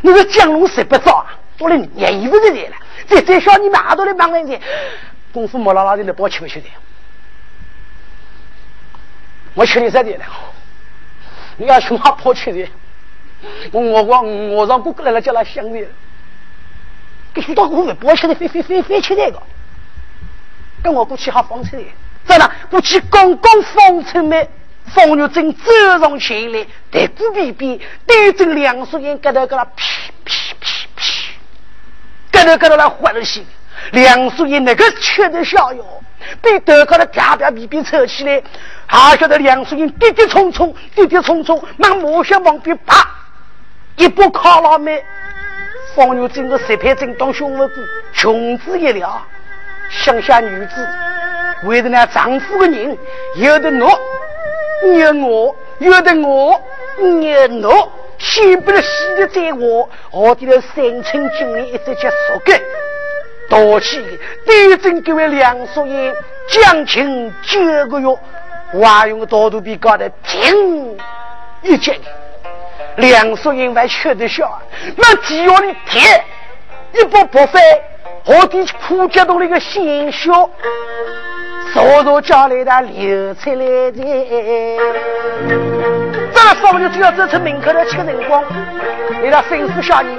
[0.00, 2.76] 你是降龙十八招啊，做了廿一不是来了。
[3.10, 4.58] 再再小你们耳朵里忙人些，
[5.32, 6.68] 功夫莫拉拉的，来包吃不吃的？
[9.54, 10.24] 我吃你啥的了？
[11.56, 12.68] 你要去马跑吃的？
[13.72, 15.88] 我我我我让哥哥来了，叫他相认。
[17.34, 19.42] 给许多姑父包起来，飞飞飞飞起来个，
[20.82, 21.82] 跟我过去好放出来。
[22.26, 24.48] 真的，过去刚刚放出来，
[24.86, 30.49] 方玉珍走上前来，抬骨皮皮，对着梁淑英，跟头给他噼噼噼噼，
[32.44, 33.44] 跟头跟头来换了心。
[33.92, 35.84] 梁淑英那个吃的小哟，
[36.40, 38.42] 被头高头啪啪皮皮扯起来，
[38.86, 43.06] 还晓得梁淑英跌跌冲冲，跌跌冲冲，那马上往边爬。
[43.96, 45.02] 一把卡拉麦，
[45.94, 47.74] 方玉珍的十片正当胸腹骨，
[48.12, 49.22] 穷子一了。
[49.90, 50.88] 乡下女子
[51.64, 52.96] 为了那丈夫的人，
[53.36, 54.00] 有的我
[54.84, 56.62] 虐我，有的我
[56.98, 62.60] 虐我，先不能洗的在我，我的了三寸金莲一直结束的。
[63.48, 66.14] 道起对阵各位梁淑英，
[66.46, 68.06] 将近九个月，
[68.72, 70.96] 还用刀头比高的平
[71.62, 71.98] 一截。
[72.96, 74.60] 梁淑英还吃得消，
[74.96, 76.24] 那只要你贴
[76.92, 77.58] 一波不飞，
[78.24, 80.30] 何地苦脚到那个鲜血，
[81.74, 84.78] 稍稍叫来的流出来的。
[86.32, 88.42] 这个少女只要走出门口来吃人光，
[89.22, 90.10] 你那吩咐小人，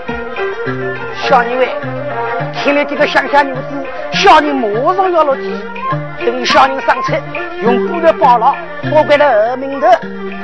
[1.16, 1.70] 小人喂，
[2.54, 3.62] 听了这个乡下女子，
[4.14, 5.62] 小人马上要落地。
[6.24, 7.16] 等小人上车，
[7.64, 8.56] 用布料包了，
[8.94, 9.88] 包关了后门头，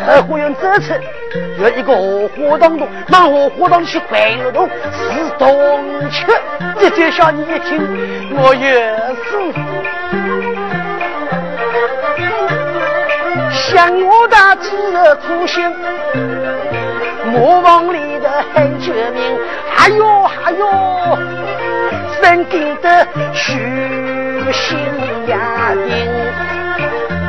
[0.07, 0.93] 后花园走出，
[1.59, 6.25] 有一个荷花当中，往荷花当去灌一桶，是冬吃。
[6.79, 7.79] 这这小人一听，
[8.35, 8.73] 我也
[9.23, 9.53] 是，
[13.69, 15.69] 想我的几个苦心，
[17.25, 19.37] 磨房里的喊救命，
[19.75, 21.17] 哎呦哎呦，
[22.21, 23.59] 神经的虚
[24.53, 24.77] 心。
[25.27, 26.07] 家丁，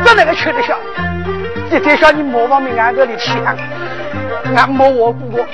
[0.05, 0.77] 这那个吃得消？
[1.69, 3.57] 这这下你莫往命俺这里抢，
[4.55, 5.45] 俺没我姑姑，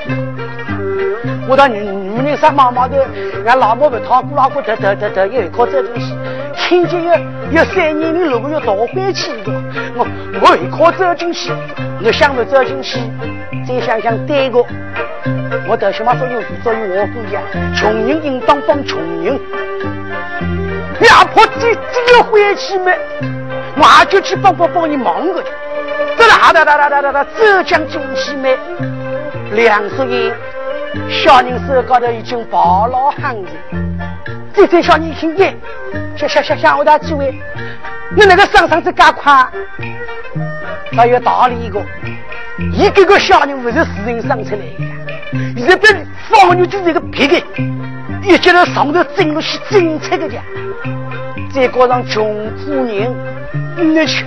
[1.49, 2.35] 我到女女人。
[2.35, 3.07] 山妈妈的，
[3.47, 6.13] 俺老婆不讨姑老姑得得得得，又靠这东西，
[6.57, 7.17] 亲戚要
[7.53, 9.53] 要三年里六个月倒回去的，
[9.95, 10.05] 我
[10.43, 11.53] 我一靠走进去，
[12.05, 12.99] 我想着走进去，
[13.69, 14.59] 再想想对个，
[15.69, 16.43] 我得什么作用？
[16.65, 17.41] 作用我不一样，
[17.73, 18.21] 穷人。
[18.25, 19.39] 应当帮穷人。
[21.03, 22.99] 压迫这这个回去没，
[23.77, 25.49] 我就去帮帮帮你忙个去。
[26.19, 28.59] 这啦哒哒哒哒哒哒，浙江进去没？
[29.53, 30.33] 两岁人，
[31.11, 33.51] 小人手高头已经抱老汉子。
[34.53, 35.57] 这这小人听见，
[36.17, 37.35] 想想想想我大几位，
[38.15, 39.47] 你那个上上子加快，
[40.97, 41.83] 还有道理一个，
[42.73, 47.43] 一个个小人不是自人生出来的，日本放牛就是一个别的，
[48.23, 50.39] 一接到上头整入去政策的家，
[51.53, 53.13] 再加上穷苦人，
[53.77, 54.25] 你吃，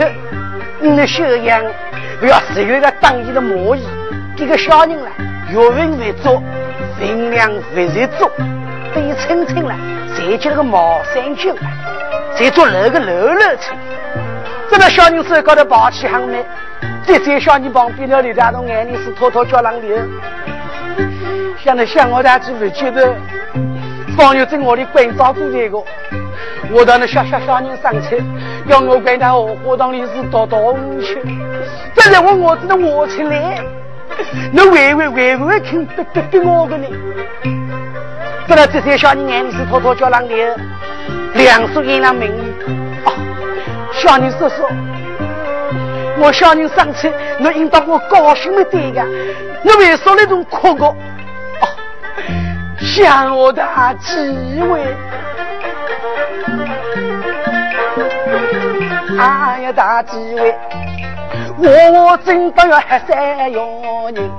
[0.82, 1.64] 你修养，
[2.20, 3.86] 不要只有个当地的模样，
[4.36, 5.10] 这个小人了，
[5.52, 6.44] 越问越做，
[7.00, 8.30] 分量越越做，
[8.94, 9.74] 被称称了。
[10.16, 11.56] 再接那个毛三九，
[12.38, 13.78] 再做那个楼楼村，
[14.70, 16.44] 这个小人手高头抱起很美，
[17.06, 19.96] 再在小人旁边那里大动眼里是偷偷叫浪流。
[21.64, 23.14] 想着想我大姐不觉得，
[24.18, 25.78] 方玉在我的关照顾这个，
[26.72, 28.18] 我到那小小小人上车，
[28.68, 31.22] 要我管他荷花塘里是多多去，
[31.94, 33.62] 再来我我子的我出来，
[34.52, 36.88] 那会会会不会听逼逼逼我的呢？
[38.48, 40.36] 不然这些小人眼里是偷偷叫人的，
[41.34, 42.54] 两叔爷那名义。
[43.04, 43.12] 哦，
[43.92, 44.64] 小人叔叔，
[46.18, 47.12] 我小人上车，
[47.44, 49.04] 我应当我高兴的对个，
[49.64, 50.86] 你为啥那种哭个？
[50.86, 50.96] 哦，
[52.80, 53.64] 想我的
[54.00, 54.96] 几位，
[59.20, 60.56] 哎呀大几位，
[61.60, 64.32] 我真不要黑三幺人。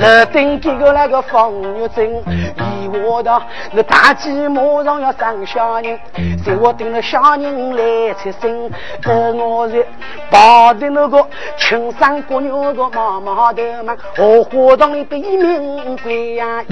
[0.00, 2.10] 楼顶这个那个方玉珍，
[2.56, 5.98] 一我的那大鸡马上要生小人，
[6.44, 8.70] 在我等了小人来出生，
[9.06, 9.86] 而我是
[10.30, 11.24] 抱的那个
[11.56, 16.64] 青山姑娘个妈妈的嘛，荷花塘里的一名鬼呀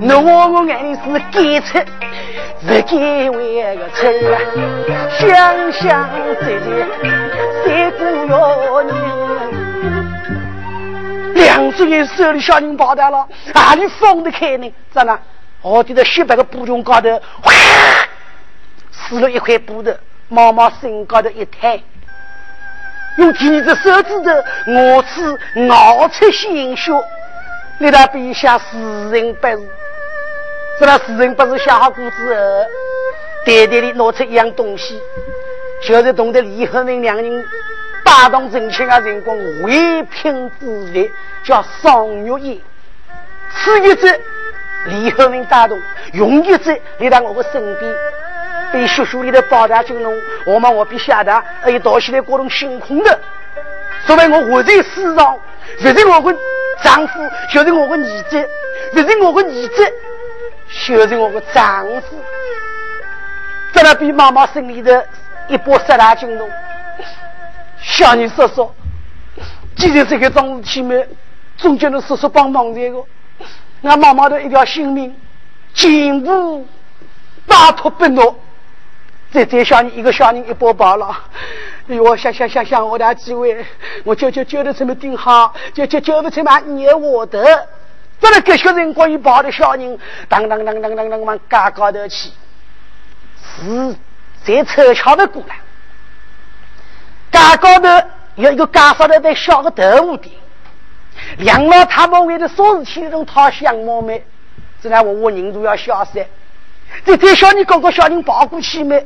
[0.00, 1.00] 那我我眼里是
[1.32, 1.78] 干出
[2.66, 4.40] 不给为个吃啊，
[5.10, 6.08] 想想
[6.40, 6.70] 自己
[7.98, 8.94] 三姑要人。
[11.34, 14.72] 两只眼手里小人包蛋了，哪里放得开呢？
[14.92, 15.20] 咋了？
[15.62, 17.08] 我就在雪白的布裙高头，
[17.42, 17.52] 哗，
[18.90, 21.80] 撕了一块布的，妈妈身高头一抬，
[23.18, 24.30] 用第二只手指头，
[24.72, 26.92] 我是熬出鲜血，
[27.78, 29.68] 你那笔下死人不是？
[30.78, 32.40] 这那死人不是下好谷之后，
[33.44, 35.00] 袋袋里拿出一样东西，
[35.82, 37.44] 就是懂得李和明两人。
[38.18, 38.98] 大动真情啊！
[38.98, 41.10] 人光唯品之力
[41.44, 42.58] 叫双月宴，
[43.54, 44.08] 此一者
[44.86, 45.78] 李后明大动，
[46.14, 47.94] 用一者立在我的身边，
[48.72, 53.20] 被叔叔里的包大金龙，我们我比下达，而且到现在各种星空的，
[54.06, 55.38] 作为我活在世上，
[55.78, 56.38] 不是我的
[56.82, 57.20] 丈夫，
[57.52, 58.48] 就是我的儿子，
[58.92, 59.92] 不是我的儿子，
[60.86, 62.18] 就是我的丈夫，
[63.74, 65.06] 在那比妈妈心里的
[65.48, 66.50] 一波十大金龙。
[67.86, 68.74] 向你说说，
[69.76, 70.94] 既然这个桩事体嘛，
[71.56, 73.02] 总叫你叔叔帮忙这个，
[73.82, 75.14] 俺妈妈的一条性命，
[75.72, 76.66] 全部
[77.46, 78.36] 拜托不诺。
[79.30, 81.16] 再再小人一个小人一包包了，
[81.88, 83.64] 哎呦，想想想想，我俩几位，
[84.02, 87.68] 我叫叫叫的这么顶好，叫叫叫不出嘛，你我的，
[88.20, 92.30] 这个这些人关于抱的小人，当当当当当当往高高头去，
[93.42, 93.94] 是
[94.42, 95.56] 再凑巧的过来。
[97.40, 100.34] 家高头有一个家发的在小个豆腐店，
[101.38, 104.24] 两老太婆为了啥事体那种讨香毛没？
[104.82, 106.26] 这来我我人都要消失。
[107.04, 109.04] 这这小你哥哥小人抱过去没？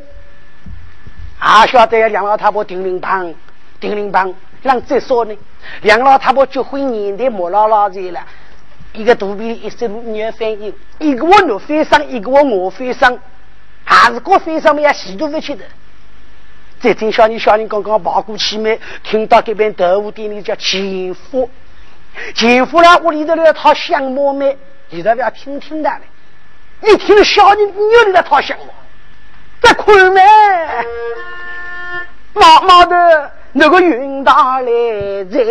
[1.39, 3.33] 啊，晓得两老太婆叮铃棒，
[3.81, 5.37] 叮铃棒，让再说呢？
[5.83, 8.21] 两老太婆结婚年代莫老老子了，
[8.93, 13.19] 一个肚皮一生女翻译，一个我女翻生，一个我我翻生，
[13.85, 15.65] 还是个翻生么要洗都不去的。
[16.81, 18.81] 再听小人小人刚刚跑过去没？
[19.03, 21.51] 听到这边豆腐店里叫前夫，
[22.35, 24.57] 前夫呢屋里头那套香馍没？
[24.89, 26.91] 你都要听听的嘞。
[26.91, 28.67] 一听小人又里那套香馍，
[29.61, 30.23] 在困没？
[32.33, 34.71] 妈妈的那个云大来
[35.31, 35.45] 在，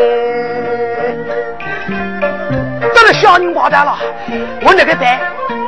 [2.96, 4.00] 这个小人跑蛋了，
[4.64, 5.22] 我那个在，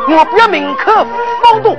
[0.10, 1.06] 我不要门口
[1.44, 1.78] 放动。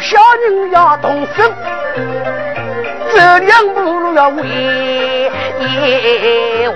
[0.00, 1.50] 小人要动身，
[3.12, 4.42] 走两步路要回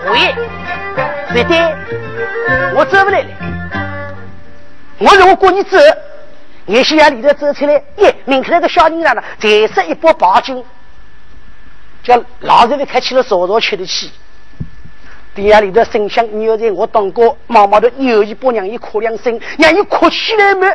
[0.05, 0.35] 回。
[1.33, 1.79] 对的，
[2.75, 3.29] 我走不来了。
[4.99, 5.79] 我如果你走，
[6.67, 10.65] 也许夜里头走出来，耶，门口那个小人来了，再设一包白酒，
[12.03, 14.11] 叫老人们开起了烧烧吃的气。
[15.35, 20.67] 底下里头声响，你要在我当过妈妈的有一把让伊哭两声，让伊哭起来没？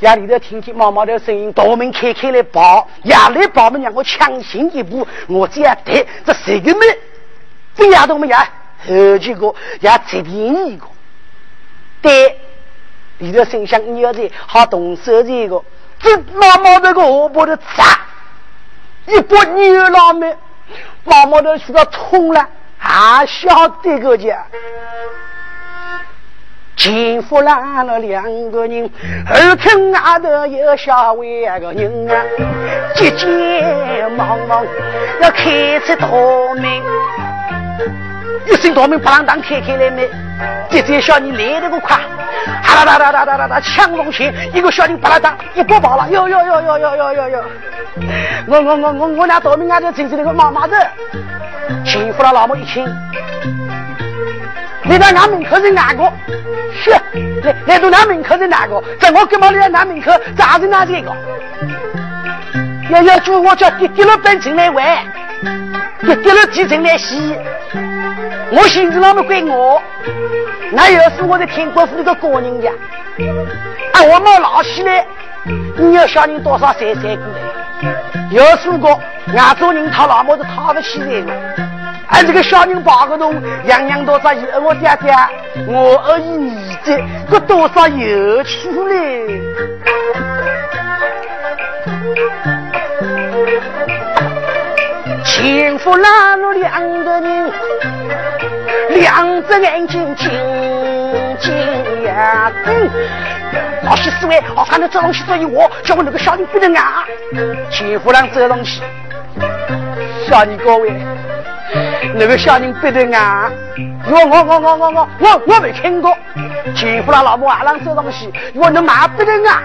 [0.00, 6.98] 夜里头听见妈妈的声音，大门开开来跑，夜里跑门让我抢先一步，我这样对，这谁个门？
[7.76, 8.48] 不丫头们呀，
[8.86, 10.86] 后几个也接便一个，
[12.02, 12.38] 对，
[13.18, 15.62] 里头声响，你要在好动手这个，
[15.98, 18.00] 这妈妈这个荷包的砸，
[19.06, 20.34] 一把牛老妹，
[21.04, 22.48] 妈妈的是个痛了。
[22.82, 24.46] 还晓得个家，
[26.80, 28.88] 前夫来了两个人，
[29.26, 32.16] 后坑外头有下位个人啊，
[32.94, 33.26] 急急
[34.16, 34.64] 忙忙
[35.20, 36.08] 要开出大
[36.54, 36.64] 门，
[38.46, 40.08] 一声大门不啷当开开来没？
[40.70, 41.98] 这这小人来得个快，
[42.62, 47.44] 哈啦啦啦啦啦啦抢上前，一个小人把啷当一波跑了，哟哟哟哟哟哟哟哟！
[48.46, 50.78] 我我我我我俩大门外头正是那个妈妈的。
[51.84, 52.86] 欺负了，老母一听，
[54.90, 56.12] 你到俺门口是哪个？
[56.82, 56.90] 是，
[57.44, 58.82] 来来到俺门口是哪个？
[58.98, 61.16] 在我跟妈在俺门口咋是哪这个？
[62.90, 64.84] 要要叫我叫滴滴了本进来玩，
[66.00, 67.38] 滴滴了提成来洗。
[68.50, 69.80] 我心子那么怪我，
[70.72, 72.68] 那要是我在天国府那个高人家，
[73.92, 75.06] 啊，我没老起来，
[75.78, 77.92] 你要小人多少岁才过来？
[78.32, 78.88] 要是个
[79.36, 81.32] 俺做人他老母子讨不起来的，
[82.10, 83.34] 俺这个小人八个洞，
[83.64, 85.14] 样样多少有我爹爹，
[85.66, 89.40] 我二姨儿子，这多少有趣嘞？
[95.24, 97.52] 前夫拉了两个人，
[98.90, 100.30] 两只眼睛紧
[101.38, 102.90] 紧呀，嗯，
[103.84, 107.04] 老西四位，我看到这东西这一握，叫我那个小人不能啊。
[107.70, 108.82] 前夫让这东西，
[110.28, 110.92] 小人各位，
[112.14, 113.50] 那个小人不能啊。
[114.10, 116.16] 我我我我我我我我没听过，
[116.74, 119.62] 前夫让老母还让这东西，我能买不能啊？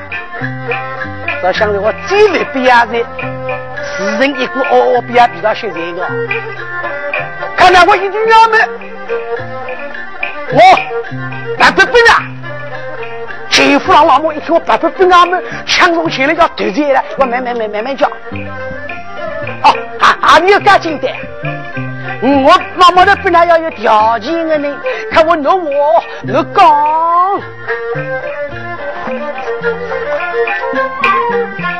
[1.41, 2.97] 这想着我最没必要的。
[3.97, 6.07] 四人一股哦哦，比啊比他学这个，
[7.55, 8.67] 看来我一定要买。
[10.51, 10.59] 我
[11.57, 12.23] 八百本啊！
[13.49, 18.09] 前夫让老母一听我八百本啊，们抢中钱了叫对着了，我慢慢慢慢慢讲。
[19.63, 21.11] 哦，啊啊，你要干简单。
[22.21, 24.67] 我妈妈的本来要有条件的呢，
[25.11, 27.41] 看我弄我，我讲。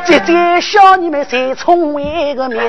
[0.06, 2.62] 姐姐小人们谁聪慧个命？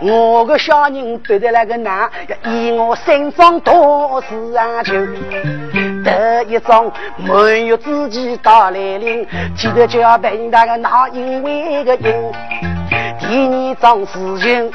[0.00, 4.94] 我个小人对待那个男，要以我心中多事啊求。
[6.04, 12.14] 得一桩没有自己到来临，记得就要被那个拿因为个因。
[13.28, 14.72] 第二桩事情，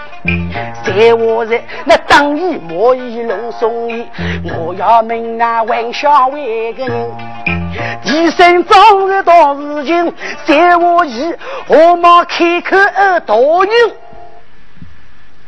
[0.85, 4.07] 在我在那当意莫以龙送意，
[4.43, 7.11] 我要问那玩笑话个人。
[8.03, 10.13] 第三桩的大事情，
[10.45, 11.35] 在我以
[11.65, 13.95] 我妈开口而答应，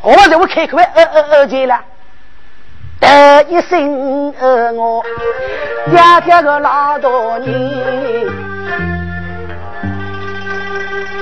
[0.02, 1.80] 我在我开口而而而去了，
[3.00, 5.06] 得一声而我
[5.92, 8.45] 爹爹个老大人，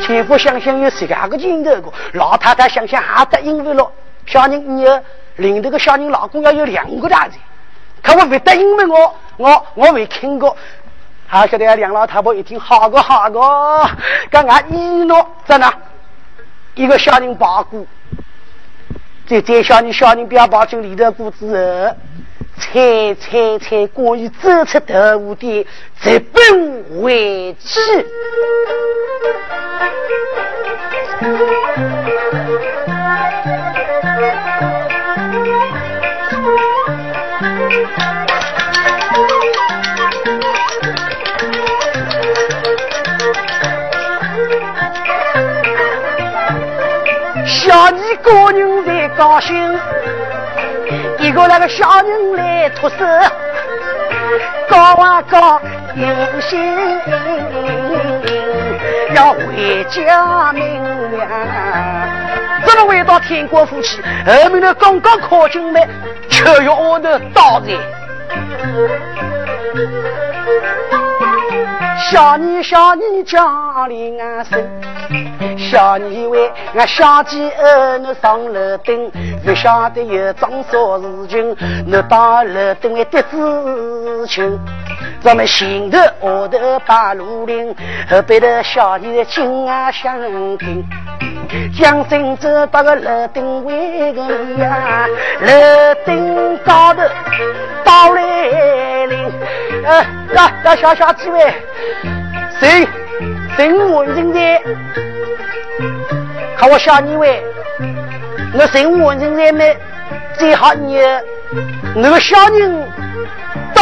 [0.03, 3.89] 前夫想想有十二个劲头个，老太太想想还答应不了，
[4.25, 4.85] 小人你
[5.37, 7.37] 领头个小人老公要有两个大子，
[8.01, 10.55] 可我不答应为我我我没听过。
[11.25, 13.39] 还晓得梁老太婆一听，好个好个，
[14.29, 15.73] 刚刚一诺在哪？
[16.75, 17.87] 一个小人八股，
[19.25, 21.95] 这这小人小人不要抱进里头股子后，
[22.57, 25.65] 猜猜猜关于走出头屋的，
[26.01, 27.79] 直奔回去。
[47.45, 49.79] 小你个人在高兴，
[51.19, 52.97] 一个那个小人来脱手，
[54.69, 55.61] 高啊高，
[55.95, 56.59] 有心。
[59.13, 60.63] 要回家明
[61.17, 62.09] 呀。
[62.65, 64.01] 怎么回到天国夫妻？
[64.25, 65.87] 后面的刚刚考进来，
[66.29, 67.67] 却要我的刀子。
[72.11, 74.61] 小你小你家里安生，
[75.57, 79.11] 小你为俺小姐儿你上楼顶，
[79.43, 81.55] 不晓得有桩啥事情，
[81.85, 84.59] 你到楼顶为得知情。
[85.23, 87.73] 咱们心头额头把路岭，
[88.09, 90.19] 后背的小弟的金啊相
[90.57, 90.85] 听。
[91.73, 94.21] 将身走到个楼顶位个
[94.57, 95.07] 呀，
[95.39, 97.01] 楼顶高头
[97.85, 99.17] 到来临。
[99.85, 101.53] 呃，那那小小几位，
[102.59, 102.87] 谁
[103.55, 104.61] 谁我人在？
[106.57, 107.41] 看我小你位，
[108.57, 109.77] 我谁我人在没？
[110.37, 110.99] 最好你
[111.95, 112.83] 那个小人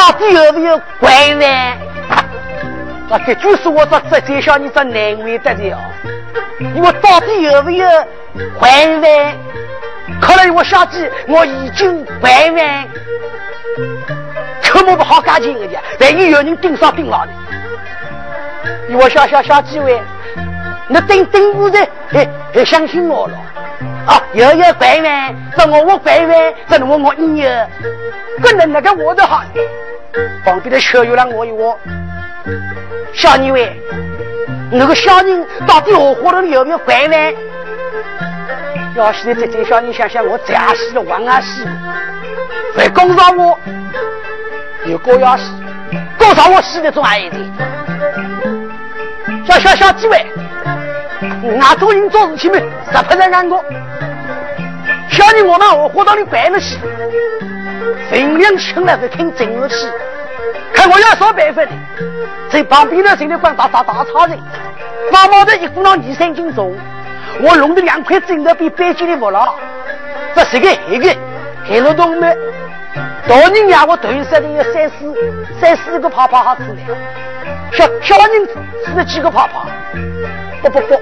[0.02, 1.78] 到底有没有官员？
[2.10, 5.78] 啊，这就是我这这这小你这难为得了。
[6.76, 7.88] 我到底有没有
[8.60, 9.36] 还完？
[10.20, 12.88] 看来我小姐我已经还完，
[14.64, 17.32] 可么不好干净的家，万一有人盯上盯牢的，
[18.98, 20.02] 我小小小几位，
[20.88, 21.78] 你盯盯不着，
[22.14, 23.38] 哎哎，相信我了
[24.08, 24.22] 啊！
[24.34, 27.50] 有有还完，这我我还完，这我我你有，
[28.42, 29.44] 可能那个我的好，
[30.44, 31.78] 旁边的车又让我一握，
[33.14, 33.82] 小二位。
[34.72, 37.34] 那个小人到底我活了有没有拐弯？
[38.96, 41.66] 要是这这小人想想我这样死了，往啊死，
[42.76, 43.58] 会攻上我，
[44.86, 45.44] 有高要死，
[46.18, 47.54] 攻上我死的总还一点。
[49.46, 50.26] 小小小几位，
[51.62, 53.64] 俺做人做事情没，十不在俺过。
[55.10, 56.78] 小人我们我活到你白了死，
[58.12, 59.76] 人两亲了是听真了去。
[60.74, 61.72] 看我要说百分的，
[62.50, 64.40] 在旁边的谁的管打打打差人，
[65.12, 66.76] 妈妈的一股脑二三斤重，
[67.42, 69.54] 我弄的两块枕头比北京的木了，
[70.34, 71.18] 这是个黑的，
[71.66, 72.36] 黑了东没？
[73.28, 75.14] 大人呀，我头上的有三四
[75.60, 76.78] 三四个泡泡好吃的，
[77.74, 78.48] 小小人
[78.86, 79.66] 吃了几个泡泡？
[80.62, 81.02] 不不不，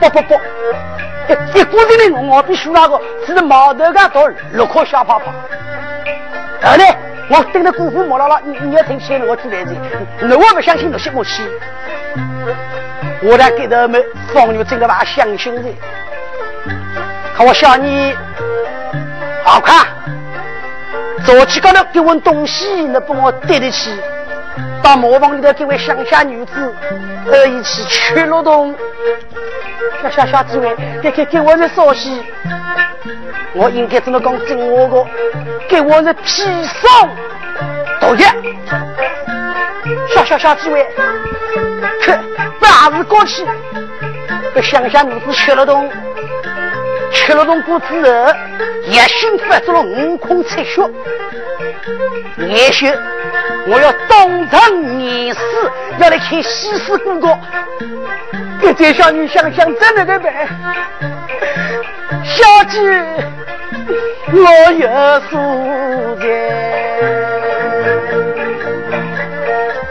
[0.00, 0.34] 不不不，
[1.28, 5.32] 一一股子的我比输那个吃了毛头干多六颗小泡泡，
[6.62, 6.96] 好嘞。
[7.30, 9.72] 我等着姑父莫姥姥，你你要听先我自来的，
[10.22, 11.46] 那我不相信那些东西。
[13.20, 15.62] 我来给他们放牛，真的把相信的。
[17.36, 18.16] 看我小你
[19.44, 19.86] 好看，
[21.26, 23.94] 早起高头给我东西，那不我对得起。
[24.82, 26.74] 到磨坊里头给位乡下女子，
[27.30, 28.74] 呃，一起去劳动。
[30.02, 32.22] 小小小几位，给给给我的消息。
[33.54, 34.46] 我应该怎么讲？
[34.46, 35.06] 真话个，
[35.68, 37.08] 给我的砒霜
[38.00, 38.28] 毒药。
[40.14, 40.86] 小小小几位，
[42.02, 42.12] 可
[42.60, 43.44] 大事过去，
[44.54, 45.90] 这乡下女子吃了东，
[47.12, 48.34] 吃了东过之后，
[48.84, 50.82] 一心发出了五孔赤血。
[52.38, 52.86] 也许
[53.66, 55.40] 我要当场面死，
[55.98, 57.38] 要来看西施哥哥。
[58.60, 60.32] 这这小女想想怎么个办？
[62.24, 62.78] 小姐，
[64.32, 64.88] 我有
[65.30, 65.36] 数
[66.20, 66.26] 钱，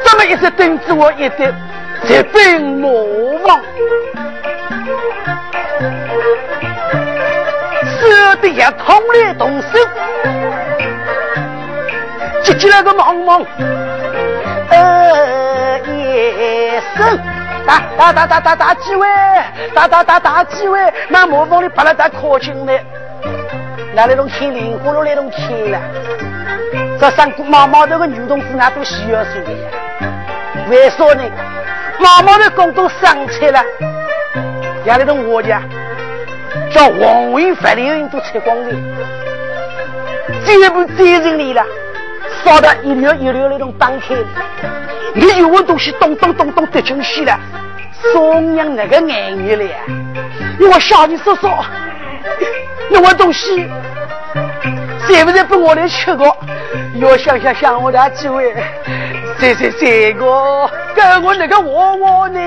[0.04, 1.54] 这么一直等着我一点，
[2.06, 3.62] 才被魔王
[8.00, 9.68] 舍得也痛来动手，
[12.48, 13.46] 接起来个忙忙，
[14.70, 17.20] 呃一声。
[17.66, 19.06] 打打打打打打几位，
[19.76, 20.80] 打打打打几位，
[21.10, 22.72] 那磨坊里把那打靠近的，
[23.94, 25.78] 那那种天灵火了那种天了，
[26.98, 29.70] 这三姑妈妈这个女同志那都需要说的呀。
[30.70, 31.24] 为啥呢？
[32.00, 33.62] 妈妈的工都上车了，
[34.86, 35.62] 让那种我家
[36.72, 38.74] 叫黄文发的人都拆光的，
[40.46, 41.62] 这部责任里了，
[42.44, 44.16] 烧的一溜一溜那种打开。
[45.14, 47.40] 你有我东西咚咚咚咚得进去了，
[48.12, 49.78] 松阳那个眼眼了呀！
[50.60, 51.66] 因为小你说说，
[52.90, 53.68] 那我东西
[55.08, 56.38] 是不是被我来吃过？
[56.96, 58.54] 要想想想我的几位，
[59.40, 62.40] 谁谁谁个跟我那个窝窝呢？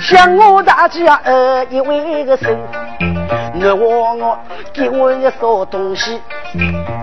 [0.00, 2.58] 想我大家呃一位个神，
[3.62, 4.38] 那我我
[4.72, 6.20] 给我一啥东西。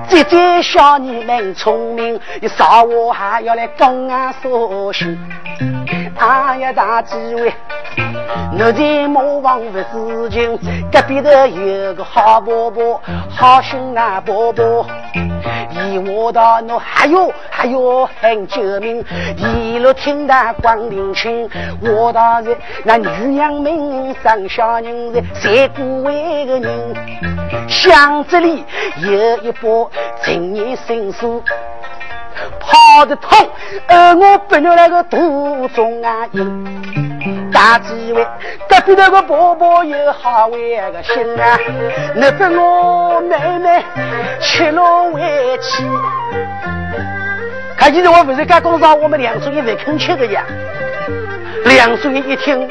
[0.10, 5.18] 姐姐小你们聪明，你上午还要来讲啊说心。
[6.20, 7.54] 哎呀，大几位，
[8.60, 10.60] 我在磨坊不是情，
[10.92, 14.86] 隔壁头有个好伯伯，好心啊伯伯。
[15.72, 19.02] 一我到侬还有还有喊救命，
[19.38, 21.50] 一路听到光灵清，
[21.82, 28.66] 我到是那女娘们生小人是三姑为个人，巷子里
[28.98, 29.90] 有一把
[30.22, 31.42] 陈年神书。
[32.60, 33.50] 跑得痛，
[33.88, 37.52] 而我不能那个途中啊应。
[37.52, 38.26] 大几位
[38.70, 41.60] 隔壁那个婆婆有好为个心啊，
[42.16, 43.84] 你跟我妹妹
[44.40, 45.20] 吃了回
[45.62, 45.84] 去。
[47.76, 50.46] 看，现在我不是刚讲上我们梁书记不肯吃的呀？
[51.66, 52.70] 梁书记一听，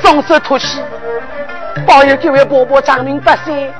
[0.00, 0.80] 双手托起，
[1.86, 3.72] 保佑各位婆婆长命百岁，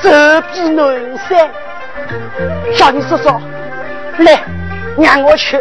[0.00, 0.10] 寿
[0.52, 1.48] 比南山。
[2.74, 3.28] 小妮叔叔，
[4.18, 4.40] 来，
[4.98, 5.60] 让我去。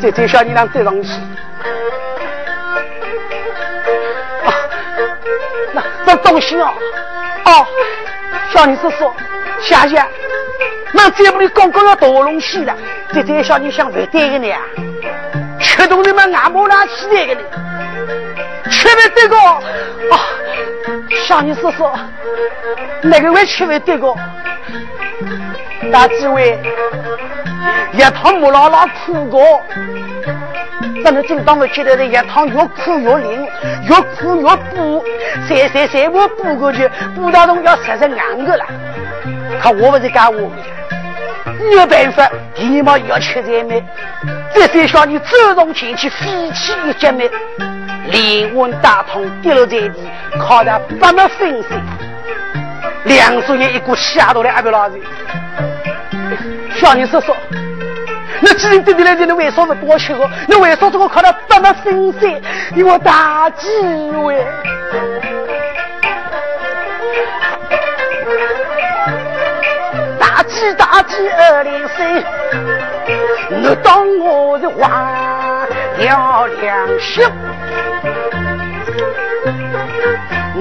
[0.00, 1.08] 再再小妮让带上去。
[4.44, 4.52] 啊，
[5.72, 6.74] 那那东西哦，
[7.44, 7.66] 哦，
[8.52, 9.12] 小妮叔叔，
[9.60, 10.04] 谢谢。
[10.92, 12.74] 那再不你刚刚要大龙戏了，
[13.12, 14.54] 再再小妮想不对的呢，
[15.60, 17.40] 吃东西嘛，俺不拿起来的呢，
[18.70, 19.36] 吃不对个。
[19.36, 19.60] 啊，
[21.24, 21.88] 小妮叔叔，
[23.02, 24.14] 哪个会吃不对个？
[25.92, 26.58] 大几位，
[27.92, 29.60] 一趟木拉拉苦过，
[31.04, 33.46] 咱们正当我觉得的一趟越苦越灵，
[33.88, 35.04] 越苦越补，
[35.46, 38.64] 谁谁谁我补过去，补到东要吃成硬个了。
[39.60, 40.50] 看我不是干我，
[41.72, 43.82] 有办法，你嘛要吃才美。
[44.54, 47.30] 这三小你主动前去飞起一截眉，
[48.10, 50.08] 连碗大桶跌落在地，
[50.38, 51.80] 靠得不能分身。
[53.04, 54.98] 两手也一股吓到了阿不老子。
[56.76, 57.34] 小你说说，
[58.40, 60.28] 那既然对你来讲，你为啥不多吃个？
[60.46, 62.30] 你为啥这个靠他这么分散？
[62.74, 63.66] 你我大机
[64.12, 64.46] 会，
[70.18, 72.24] 大吉大吉二零三，
[73.48, 74.86] 你当我是坏
[75.98, 77.24] 了良心？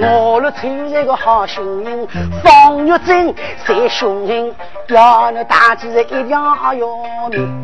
[0.01, 2.07] 我若出一个好心人，
[2.43, 3.33] 方玉珍
[3.65, 4.53] 在雄鹰，
[4.89, 6.73] 要那大吉一定要
[7.31, 7.63] 命。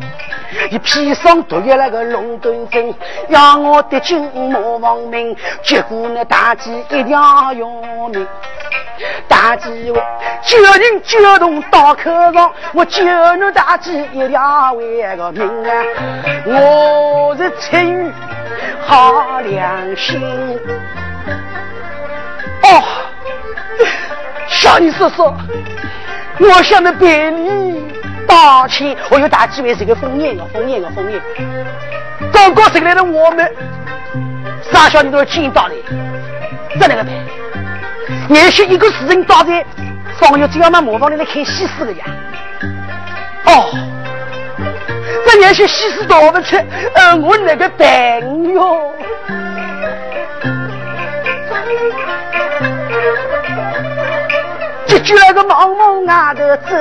[0.70, 2.94] 一披上毒药那个龙盾阵，
[3.28, 8.26] 要我的金马亡命，结果那大吉一定要命。
[9.28, 10.00] 大吉我
[10.42, 13.04] 救人救动刀口上，我救
[13.36, 14.38] 你大吉一定
[14.76, 15.84] 为个命啊！
[16.46, 18.10] 我是出于
[18.86, 20.20] 好良心。
[24.82, 25.32] 你说说，
[26.40, 27.84] 我向你百里
[28.26, 28.96] 道歉。
[29.10, 31.20] 我有大机会是个封印的，封印的，封印。
[32.32, 33.48] 刚刚进来的我们，
[34.72, 35.74] 傻小你都要见到的，
[36.80, 37.12] 在那个办？
[38.28, 39.64] 也许一个时辰到在，
[40.18, 42.04] 方玉只要嘛模仿你来看西施的呀。
[43.44, 43.70] 哦，
[45.26, 46.56] 这也许西施到不出，
[46.94, 48.92] 呃，我那个朋友。
[55.12, 56.74] 就那个茫茫外头走，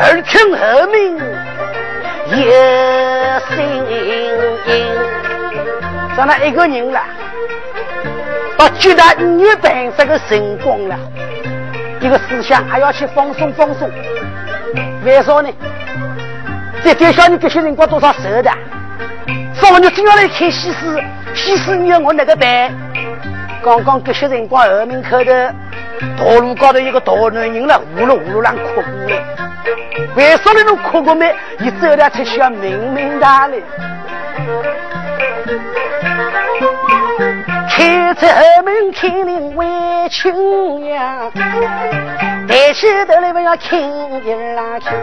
[0.00, 0.58] 耳听后
[0.88, 1.14] 面
[2.26, 2.36] 有
[3.48, 3.56] 声
[3.88, 3.94] 音。
[6.16, 7.00] 咱那一个人了，
[8.56, 10.98] 把觉得你有办法的成功了，
[12.00, 13.88] 一个思想还要去放松放松。
[15.04, 15.48] 为啥呢？
[16.84, 18.50] 在介绍你这些人过多少受的？
[19.54, 21.00] 说我你真要来看西施，
[21.34, 22.72] 西施你要我哪个办？
[23.62, 25.54] 刚刚这些人光后门口的。
[26.16, 29.22] 道路高头一个大男人了，呼噜呼噜啷哭过来。
[30.16, 31.34] 为啥那种哭过没？
[31.58, 33.62] 你走了出去要明明大嘞。
[37.76, 39.66] 开出后门看林为
[40.08, 43.80] 亲呀，抬起头来不要看
[44.24, 44.94] 一拉看。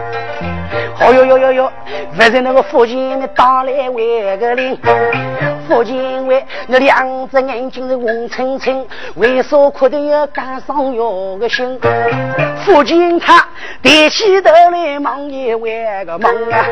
[0.98, 1.72] 哦哟哟哟哟，
[2.16, 4.78] 不是那个附近的打来为个铃。
[5.68, 11.78] 父亲为那两只眼睛是红澄澄，为啥哭得要赶上有个心？
[12.64, 13.46] 父亲他
[13.82, 16.64] 抬起头来望一万个梦啊，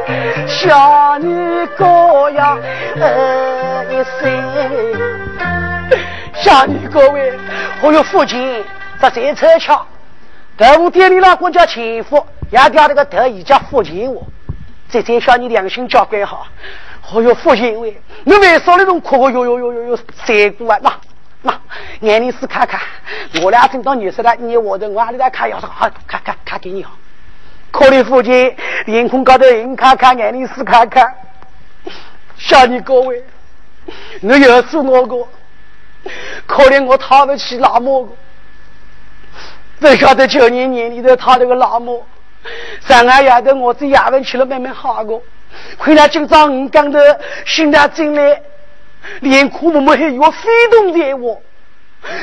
[0.47, 2.57] 小女高呀，
[2.99, 4.31] 呃一声，
[6.43, 7.39] 小女各位，
[7.83, 8.65] 我有父亲
[8.99, 9.87] 在这车桥，
[10.57, 14.27] 在我店里老公叫前夫，也掉那个头一叫父亲我，
[14.89, 16.47] 这这小你良心交管好。
[17.13, 20.79] 哦哟，父亲喂，你为啥那种哭哭哟哟哟哟哟三姑啊？
[20.81, 20.93] 那
[21.43, 21.61] 那，
[22.01, 22.81] 眼里是看看，
[23.43, 26.93] 我俩正到女婿了，你我的我里来看，要是好看看看给你好。
[27.71, 31.13] 可怜父亲脸孔高头硬看看，眼里是看看，
[32.39, 33.23] 小你各位，
[34.21, 35.17] 你又是我个，
[36.47, 38.13] 可怜我讨不起那么个，
[39.81, 42.07] 不晓得九年年里头讨那个那么，
[42.81, 45.21] 上俺丫头我这衙门去了慢慢好个。
[45.79, 48.41] 回来今朝五刚的新娘进来，
[49.21, 51.43] 连哭母母还要飞动在我，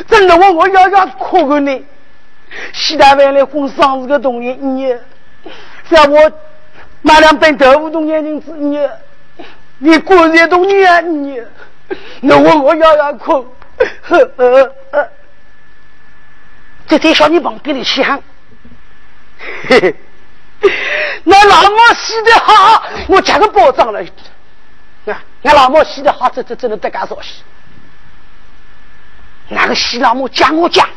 [0.07, 1.85] 真的我我要要哭个呢。
[2.71, 4.95] 西大湾来混生日个东西，你
[5.89, 6.31] 叫我
[7.01, 8.79] 买两本豆腐东眼睛子，你
[9.79, 11.41] 你过这东年你，
[12.21, 13.45] 那我我要要哭，
[14.03, 15.09] 呵呵呵。
[16.87, 18.21] 在在小你旁边里去喊，
[19.67, 19.95] 嘿嘿，
[21.25, 24.01] 那老毛死的好，我加个保障了。
[25.05, 27.43] 啊，俺老毛死的好，这这真的得干啥洗？
[29.49, 30.87] 那个洗老母讲我讲，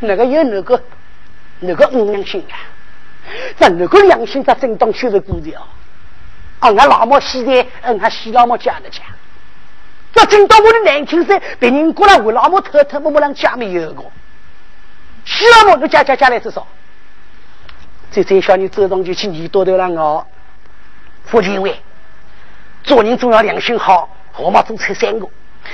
[0.00, 0.82] 那个有那个
[1.60, 2.56] 那个五良心啊，
[3.58, 5.62] 这那个良心，他正当确实顾的哦。
[6.60, 9.04] 啊，俺老毛死的，嗯，俺洗老母讲的讲。
[10.12, 14.02] 这听到我的难听声，别人过来我老母偷偷摸摸让家没有个，
[15.24, 16.66] 洗老母都加加加来多少？
[18.10, 20.26] 这这小你走上去去，你多头了我。
[21.26, 21.78] 父亲为
[22.82, 25.28] 做人总要良心好，我嘛总才三个。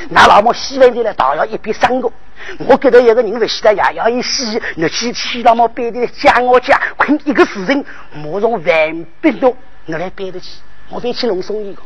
[0.09, 2.11] 那老母洗完的来，倒要一边三个。
[2.59, 4.61] 我给到一个人不洗的，也要一洗。
[4.74, 7.85] 那去洗老母背的讲我讲，困一个事情，
[8.24, 9.57] 我从万变多，
[9.87, 10.59] 我来背得起。
[10.89, 11.80] 我再去弄送一个。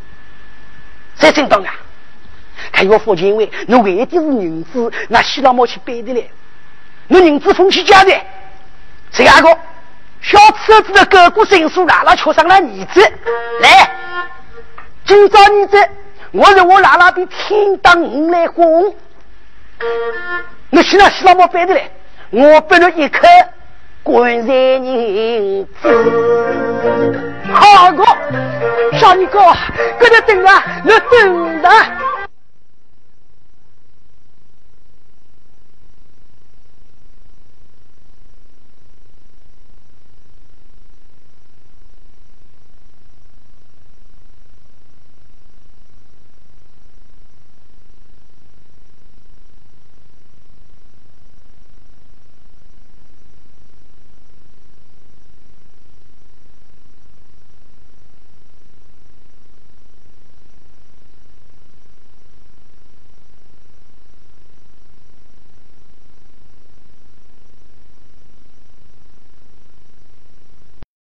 [1.15, 1.75] 再正当啊！
[2.73, 6.23] 看我父亲为，侬为的是银子，那洗老母去背的来。
[7.09, 8.13] 侬银子风去家的，
[9.11, 9.49] 这样个
[10.21, 13.01] 小车子的哥哥申诉拉拉敲上了儿子
[13.61, 13.91] 来，
[15.05, 15.89] 今朝儿子。
[16.31, 18.95] 我是我拉拉比天当五来红，
[20.69, 21.91] 你洗了洗了么背的来？
[22.31, 23.27] 我背了一颗
[24.03, 28.05] 官在银子，好个
[29.01, 29.41] 小尼哥，
[29.99, 31.71] 搁这等啊，你等着。